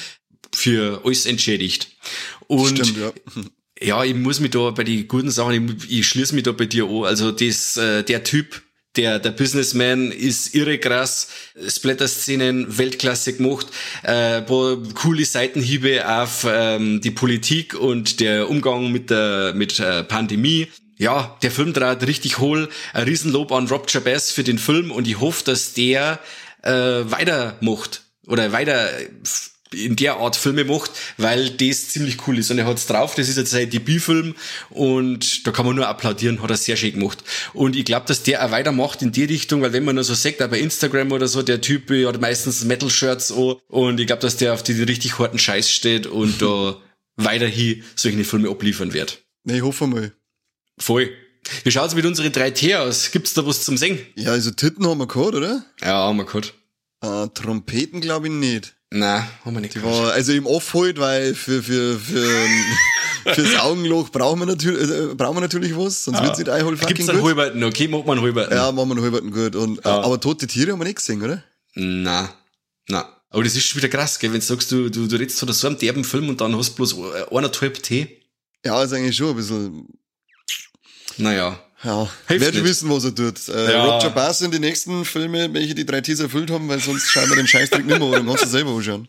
für 0.54 1.02
alles 1.04 1.26
entschädigt. 1.26 1.88
Und 2.46 2.78
Stimmt, 2.78 2.96
ja. 2.96 3.12
ja, 3.80 4.04
ich 4.04 4.14
muss 4.14 4.40
mich 4.40 4.52
da 4.52 4.70
bei 4.70 4.84
den 4.84 5.06
guten 5.08 5.30
Sachen, 5.30 5.78
ich, 5.82 5.98
ich 5.98 6.08
schließe 6.08 6.34
mich 6.34 6.44
da 6.44 6.52
bei 6.52 6.66
dir 6.66 6.86
an. 6.88 7.04
Also 7.04 7.32
das, 7.32 7.76
äh, 7.76 8.02
der 8.02 8.24
Typ, 8.24 8.62
der, 8.96 9.18
der 9.18 9.30
Businessman 9.30 10.10
ist 10.10 10.54
irre 10.54 10.78
krass, 10.78 11.28
Splatter-Szenen 11.68 12.78
Weltklasse 12.78 13.36
gemacht, 13.36 13.68
äh, 14.02 14.42
coole 14.94 15.24
Seitenhiebe 15.24 16.08
auf 16.08 16.46
ähm, 16.48 17.00
die 17.00 17.12
Politik 17.12 17.74
und 17.74 18.20
der 18.20 18.50
Umgang 18.50 18.90
mit 18.90 19.10
der 19.10 19.52
mit 19.54 19.78
äh, 19.78 20.02
Pandemie. 20.02 20.68
Ja, 20.96 21.38
der 21.42 21.50
Film 21.50 21.72
dreht 21.72 22.06
richtig 22.06 22.38
hohl. 22.38 22.68
Ein 22.92 23.04
Riesenlob 23.04 23.52
an 23.52 23.68
Rob 23.68 23.86
Jabez 23.88 24.32
für 24.32 24.44
den 24.44 24.58
Film 24.58 24.90
und 24.90 25.08
ich 25.08 25.20
hoffe, 25.20 25.44
dass 25.44 25.72
der 25.72 26.18
äh, 26.62 26.70
weitermacht 26.70 28.02
oder 28.26 28.52
weiter 28.52 28.90
in 29.74 29.96
der 29.96 30.16
Art 30.16 30.36
Filme 30.36 30.64
macht, 30.64 30.90
weil 31.16 31.50
das 31.50 31.88
ziemlich 31.88 32.26
cool 32.26 32.38
ist. 32.38 32.50
Und 32.50 32.58
er 32.58 32.66
hat's 32.66 32.86
drauf, 32.86 33.14
das 33.14 33.28
ist 33.28 33.36
jetzt 33.36 33.50
sein 33.50 33.70
Debütfilm 33.70 34.34
und 34.70 35.46
da 35.46 35.52
kann 35.52 35.66
man 35.66 35.76
nur 35.76 35.86
applaudieren, 35.86 36.42
hat 36.42 36.50
er 36.50 36.56
sehr 36.56 36.76
schön 36.76 36.92
gemacht. 36.92 37.22
Und 37.52 37.76
ich 37.76 37.84
glaube, 37.84 38.06
dass 38.06 38.22
der 38.22 38.44
auch 38.44 38.50
weitermacht 38.50 39.02
in 39.02 39.12
die 39.12 39.24
Richtung, 39.24 39.62
weil 39.62 39.72
wenn 39.72 39.84
man 39.84 39.94
nur 39.94 40.04
so 40.04 40.14
sagt, 40.14 40.42
auch 40.42 40.48
bei 40.48 40.58
Instagram 40.58 41.12
oder 41.12 41.28
so, 41.28 41.42
der 41.42 41.60
Typ 41.60 41.90
hat 41.90 42.20
meistens 42.20 42.64
Metal-Shirts 42.64 43.32
an 43.32 43.56
und 43.68 44.00
ich 44.00 44.06
glaube, 44.06 44.22
dass 44.22 44.36
der 44.36 44.54
auf 44.54 44.62
die 44.62 44.82
richtig 44.82 45.18
harten 45.18 45.38
Scheiß 45.38 45.70
steht 45.70 46.06
und 46.06 46.42
da 46.42 46.76
weiterhin 47.16 47.84
solche 47.94 48.24
Filme 48.24 48.48
abliefern 48.50 48.92
wird. 48.92 49.22
Nee, 49.44 49.58
ich 49.58 49.62
hoffe 49.62 49.86
mal. 49.86 50.12
Voll. 50.78 51.10
Wie 51.64 51.70
schaut's 51.70 51.94
mit 51.94 52.06
unseren 52.06 52.32
3T 52.32 52.76
aus? 52.76 53.10
Gibt's 53.12 53.34
da 53.34 53.46
was 53.46 53.64
zum 53.64 53.76
Singen? 53.76 53.98
Ja, 54.14 54.32
also 54.32 54.50
Titten 54.50 54.86
haben 54.86 54.98
wir 54.98 55.06
gehabt, 55.06 55.34
oder? 55.34 55.64
Ja, 55.80 56.06
haben 56.06 56.18
wir 56.18 56.24
gehabt. 56.24 56.54
Äh, 57.02 57.28
Trompeten 57.34 58.00
glaube 58.00 58.28
ich 58.28 58.32
nicht. 58.32 58.74
Nein, 58.92 59.24
haben 59.44 59.54
wir 59.54 59.60
nicht 59.60 59.74
Die 59.76 59.82
war, 59.84 60.12
also 60.12 60.32
im 60.32 60.46
Off 60.46 60.74
halt, 60.74 60.98
weil 60.98 61.34
für, 61.36 61.62
für, 61.62 61.96
für, 61.98 62.26
fürs 63.34 63.60
Augenloch 63.60 64.10
brauchen 64.10 64.40
wir 64.40 64.46
natürlich, 64.46 64.90
äh, 64.90 65.14
brauchen 65.14 65.36
wir 65.36 65.40
natürlich 65.42 65.76
was, 65.76 66.04
sonst 66.04 66.20
wird's 66.22 66.38
nicht 66.38 66.48
einmal 66.48 66.76
fucking 66.76 66.96
Gibt's 66.96 67.08
einen 67.08 67.20
gut. 67.20 67.28
Halberten? 67.28 67.62
Okay, 67.62 67.86
macht 67.86 68.04
man 68.06 68.18
einen 68.18 68.26
Halberten. 68.26 68.56
Ja, 68.56 68.72
machen 68.72 68.88
wir 68.88 68.94
einen 68.96 69.04
halberten 69.04 69.30
gut. 69.30 69.54
Und, 69.54 69.84
Ja. 69.84 70.00
Aber 70.02 70.20
tote 70.20 70.48
Tiere 70.48 70.72
haben 70.72 70.80
wir 70.80 70.84
nicht 70.86 70.96
gesehen, 70.96 71.22
oder? 71.22 71.44
Na, 71.74 72.34
na. 72.88 73.16
Aber 73.30 73.44
das 73.44 73.54
ist 73.54 73.64
schon 73.66 73.80
wieder 73.80 73.88
krass, 73.88 74.18
gell, 74.18 74.32
wenn 74.32 74.40
du 74.40 74.44
sagst, 74.46 74.72
du, 74.72 74.88
du, 74.90 75.06
du 75.06 75.16
redest 75.16 75.38
von 75.38 75.52
so 75.52 75.66
einem 75.68 75.78
derben 75.78 76.02
Film 76.02 76.28
und 76.28 76.40
dann 76.40 76.56
hast 76.56 76.70
du 76.70 76.74
bloß 76.76 76.94
äh, 76.94 77.26
eineinhalb 77.36 77.80
T. 77.80 78.20
Ja, 78.66 78.82
ist 78.82 78.92
eigentlich 78.92 79.16
schon 79.16 79.30
ein 79.30 79.36
bisschen, 79.36 79.86
Naja. 81.16 81.60
Ja, 81.84 82.08
werde 82.28 82.64
wissen, 82.64 82.90
was 82.90 83.04
er 83.04 83.14
tut. 83.14 83.48
Äh, 83.48 83.72
Ja. 83.72 83.84
Roger 83.84 84.10
Bass 84.10 84.38
sind 84.40 84.52
die 84.54 84.58
nächsten 84.58 85.04
Filme, 85.04 85.52
welche 85.54 85.74
die 85.74 85.86
drei 85.86 86.00
Ts 86.00 86.20
erfüllt 86.20 86.50
haben, 86.50 86.68
weil 86.68 86.80
sonst 86.80 87.08
schauen 87.10 87.28
wir 87.28 87.36
den 87.36 87.46
Scheißdreck 87.46 87.86
nicht 87.86 87.98
mehr 87.98 88.10
dann 88.10 88.26
kannst 88.26 88.44
du 88.44 88.48
selber 88.48 88.70
anschauen. 88.72 89.08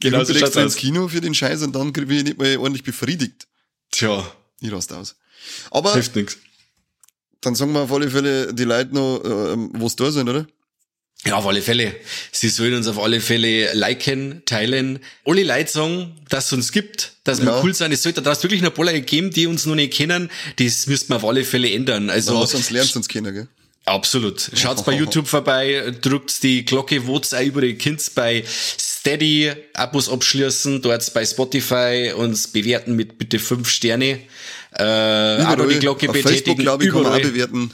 Genau 0.00 0.22
ich 0.22 0.46
so 0.46 0.60
ins. 0.60 0.76
Kino 0.76 1.08
für 1.08 1.20
den 1.20 1.34
Scheiß 1.34 1.62
und 1.62 1.72
dann 1.74 1.92
kriege 1.92 2.12
ich 2.14 2.24
nicht 2.24 2.38
mal 2.38 2.56
ordentlich 2.56 2.82
befriedigt. 2.82 3.46
Tja, 3.90 4.26
Ich 4.60 4.72
rast 4.72 4.92
aus. 4.92 5.14
Aber 5.70 5.92
hilft 5.94 6.16
nix. 6.16 6.38
dann 7.40 7.54
sagen 7.54 7.72
wir 7.72 7.80
auf 7.80 7.92
alle 7.92 8.10
Fälle 8.10 8.52
die 8.52 8.64
Leute 8.64 8.94
noch, 8.94 9.22
ähm, 9.24 9.70
was 9.74 9.96
da 9.96 10.10
sind, 10.10 10.28
oder? 10.28 10.46
Ja, 11.24 11.36
auf 11.36 11.46
alle 11.46 11.62
Fälle. 11.62 11.94
Sie 12.32 12.48
sollen 12.48 12.74
uns 12.74 12.88
auf 12.88 12.98
alle 12.98 13.20
Fälle 13.20 13.72
liken, 13.74 14.42
teilen. 14.44 14.98
Alle 15.24 15.44
Leute 15.44 15.70
sagen, 15.70 16.16
dass 16.28 16.46
es 16.46 16.52
uns 16.52 16.72
gibt, 16.72 17.12
dass 17.22 17.40
wir 17.40 17.46
Ja. 17.52 17.62
cool 17.62 17.72
sein. 17.74 17.92
Es 17.92 18.02
sollte 18.02 18.22
da 18.22 18.42
wirklich 18.42 18.60
noch 18.60 18.76
Leute 18.76 19.02
geben, 19.02 19.30
die 19.30 19.46
uns 19.46 19.64
noch 19.64 19.76
nicht 19.76 19.92
kennen. 19.92 20.30
Das 20.56 20.86
müssten 20.88 21.10
wir 21.12 21.16
auf 21.16 21.24
alle 21.24 21.44
Fälle 21.44 21.70
ändern. 21.70 22.10
Also, 22.10 22.34
So, 22.40 22.46
sonst 22.46 22.70
lernst 22.70 22.94
du 22.94 22.98
uns 22.98 23.08
kennen, 23.08 23.32
gell? 23.32 23.48
Absolut. 23.84 24.50
Schaut's 24.54 24.84
bei 24.84 24.92
YouTube 24.92 25.26
vorbei, 25.26 25.92
drückt 26.00 26.42
die 26.44 26.64
Glocke, 26.64 27.02
votes 27.02 27.34
auch 27.34 27.40
über 27.42 27.60
die 27.62 27.74
Kids 27.74 28.10
bei 28.10 28.44
Steady, 28.46 29.52
Abos 29.74 30.08
abschließen, 30.08 30.82
dort 30.82 31.12
bei 31.14 31.24
Spotify 31.24 32.12
uns 32.16 32.46
bewerten 32.48 32.94
mit 32.94 33.18
bitte 33.18 33.38
fünf 33.40 33.68
Sterne. 33.68 34.20
Äh, 34.78 35.38
noch 35.42 35.68
die 35.68 35.78
Glocke 35.80 36.08
auf 36.08 36.14
Facebook, 36.14 36.32
betätigen. 36.32 36.62
glaube 36.62 36.84
ich, 36.84 36.90
kann 36.90 37.02
man 37.02 37.12
auch 37.12 37.16
überall. 37.18 37.30
bewerten. 37.32 37.70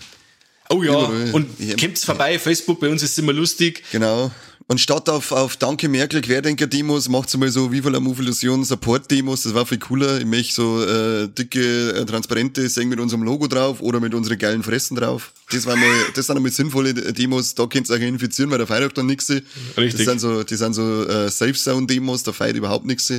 Oh 0.70 0.82
ja, 0.82 0.90
überall. 0.92 1.30
und 1.32 1.58
Ja. 1.60 1.76
kommt's 1.76 2.04
vorbei, 2.04 2.38
Facebook, 2.38 2.80
bei 2.80 2.88
uns 2.88 3.02
ist 3.02 3.18
immer 3.18 3.32
lustig. 3.32 3.82
Genau. 3.92 4.30
Und 4.70 4.78
statt 4.80 5.08
auf, 5.08 5.32
auf 5.32 5.56
Danke 5.56 5.88
Merkel 5.88 6.20
Querdenker-Demos 6.20 7.08
macht's 7.08 7.34
mal 7.38 7.50
so 7.50 7.72
Viva 7.72 7.88
la 7.88 8.00
Movilusion 8.00 8.64
Support-Demos, 8.64 9.44
das 9.44 9.54
war 9.54 9.64
viel 9.64 9.78
cooler. 9.78 10.18
Ich 10.18 10.26
möchte 10.26 10.52
so 10.54 10.84
äh, 10.84 11.26
dicke, 11.28 11.92
äh, 11.92 12.04
transparente 12.04 12.68
singen 12.68 12.90
mit 12.90 13.00
unserem 13.00 13.22
Logo 13.22 13.46
drauf 13.46 13.80
oder 13.80 13.98
mit 13.98 14.12
unseren 14.12 14.36
geilen 14.36 14.62
Fressen 14.62 14.94
drauf. 14.94 15.32
Das 15.50 15.64
war 15.64 15.74
mal, 15.74 15.88
das 16.14 16.26
sind 16.26 16.36
einmal 16.36 16.52
sinnvolle 16.52 16.92
Demos, 16.92 17.54
da 17.54 17.66
könnt 17.66 17.88
ihr 17.88 17.94
euch 17.94 18.02
infizieren, 18.02 18.50
weil 18.50 18.58
da 18.58 18.66
feiert 18.66 18.98
dann 18.98 19.06
nix. 19.06 19.30
Richtig. 19.30 19.94
Das 19.94 20.00
sind 20.04 20.18
so, 20.18 20.42
die 20.44 20.56
sind 20.56 20.74
so 20.74 21.04
äh, 21.06 21.30
Safe-Zone-Demos, 21.30 22.24
da 22.24 22.32
feiert 22.32 22.56
überhaupt 22.56 22.84
nix. 22.84 23.10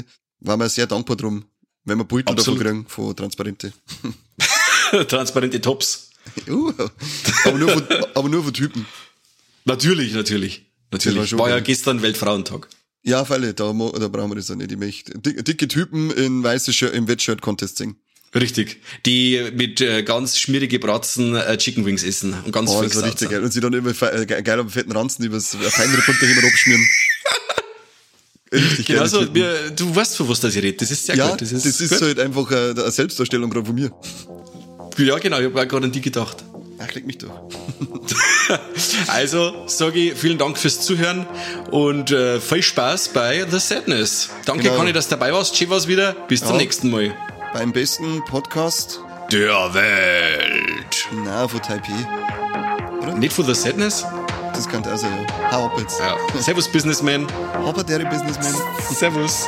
War 0.42 0.56
mir 0.56 0.70
sehr 0.70 0.86
dankbar 0.86 1.18
drum, 1.18 1.46
wenn 1.84 1.98
wir 1.98 2.04
Beutel 2.06 2.36
davon 2.36 2.60
kriegen, 2.60 2.86
von 2.88 3.16
Transparente. 3.16 3.74
Transparente 5.08 5.60
Tops. 5.62 6.09
Uh, 6.48 6.72
aber, 7.46 7.58
nur 7.58 7.70
von, 7.70 7.84
aber 8.16 8.30
nur 8.30 8.44
von 8.44 8.54
Typen. 8.54 8.86
Natürlich, 9.66 10.14
natürlich. 10.14 10.66
Das 10.92 11.06
war 11.06 11.12
Natürlich. 11.14 11.30
schon 11.30 11.40
War 11.40 11.50
ja 11.50 11.60
gestern 11.60 12.02
Weltfrauentag. 12.02 12.68
Ja, 13.04 13.22
auf 13.22 13.32
alle, 13.32 13.54
da, 13.54 13.66
da 13.74 14.08
brauchen 14.08 14.32
wir 14.32 14.36
das 14.36 14.50
auch 14.52 14.56
nicht. 14.56 14.72
Ich 14.72 14.78
möchte 14.78 15.18
dick- 15.20 15.44
dicke 15.46 15.68
Typen 15.68 16.12
in 16.12 16.44
weiße 16.44 16.74
Shirt, 16.74 16.94
im 16.94 17.08
Wettshirt-Contest 17.08 17.78
singen. 17.78 17.96
Richtig. 18.36 18.82
Die 19.06 19.40
mit 19.56 19.82
äh, 19.82 20.04
ganz 20.04 20.38
schmierige 20.38 20.78
Bratzen 20.80 21.36
äh, 21.36 21.58
Chicken 21.58 21.86
Wings 21.86 22.04
essen 22.04 22.34
und 22.46 22.52
ganz 22.52 22.70
Oh, 22.70 22.80
viel 22.80 22.90
das 22.90 22.98
war 23.02 23.06
richtig 23.10 23.30
geil. 23.32 23.44
Und 23.44 23.52
sie 23.52 23.60
dann 23.60 23.74
immer 23.74 23.90
äh, 23.90 24.26
ge- 24.26 24.42
geil 24.44 24.60
am 24.60 24.70
fetten 24.70 24.92
Ranzen 24.92 25.24
übers 25.26 25.56
Feinripp 25.56 26.08
unterheben 26.08 26.46
abschmieren. 26.46 26.86
Richtig. 28.52 28.88
Genauso, 28.88 29.34
wir, 29.34 29.70
du 29.72 29.96
weißt, 29.96 30.18
von 30.18 30.28
was 30.28 30.40
das 30.40 30.56
ich 30.56 30.64
rede. 30.64 30.78
Das 30.78 30.90
ist 30.90 31.06
sehr 31.06 31.16
ja, 31.16 31.30
gut. 31.30 31.42
das 31.42 31.52
ist, 31.52 31.90
gut. 31.90 32.02
halt 32.02 32.20
einfach 32.20 32.50
äh, 32.52 32.72
eine 32.72 32.90
Selbstdarstellung 32.92 33.50
gerade 33.50 33.66
von 33.68 33.76
mir. 33.76 33.92
Ja, 35.00 35.18
genau, 35.18 35.40
ich 35.40 35.46
habe 35.46 35.68
gerade 35.68 35.86
an 35.86 35.92
die 35.92 36.02
gedacht. 36.02 36.38
Ach, 36.82 36.94
leg 36.94 37.06
mich 37.08 37.18
doch. 37.18 37.30
Also, 39.08 39.68
sage 39.68 40.00
ich 40.00 40.14
vielen 40.16 40.38
Dank 40.38 40.58
fürs 40.58 40.82
Zuhören 40.82 41.28
und 41.72 42.10
äh, 42.12 42.40
viel 42.40 42.64
Spaß 42.64 43.10
bei 43.10 43.46
The 43.50 43.60
Sadness. 43.60 44.30
Danke, 44.46 44.64
Genau. 44.64 44.76
Conny, 44.78 44.94
dass 44.94 45.08
du 45.08 45.12
dabei 45.16 45.32
warst. 45.34 45.56
Schön 45.56 45.70
war's 45.70 45.88
wieder. 45.88 46.14
Bis 46.28 46.40
zum 46.42 46.52
Ja. 46.54 46.58
nächsten 46.58 46.90
Mal. 46.90 47.14
Beim 47.54 47.72
besten 47.72 48.24
Podcast, 48.26 49.00
Der 49.32 49.74
Welt. 49.74 51.08
na, 51.26 51.48
von 51.48 51.62
Taipei. 51.62 51.92
Nicht 53.18 53.34
von 53.34 53.46
The 53.46 53.54
Sadness? 53.54 54.06
Das 54.54 54.68
kann 54.68 54.84
auch 54.86 54.98
sein, 54.98 55.12
ja. 55.28 55.52
Hau 55.52 55.66
ab 55.68 55.78
jetzt. 55.80 56.00
Ja. 56.00 56.16
Servus, 56.42 56.68
Businessman. 56.68 57.28
Hopper, 57.64 57.84
der 57.84 58.00
Businessman. 58.06 58.54
Servus. 58.96 59.48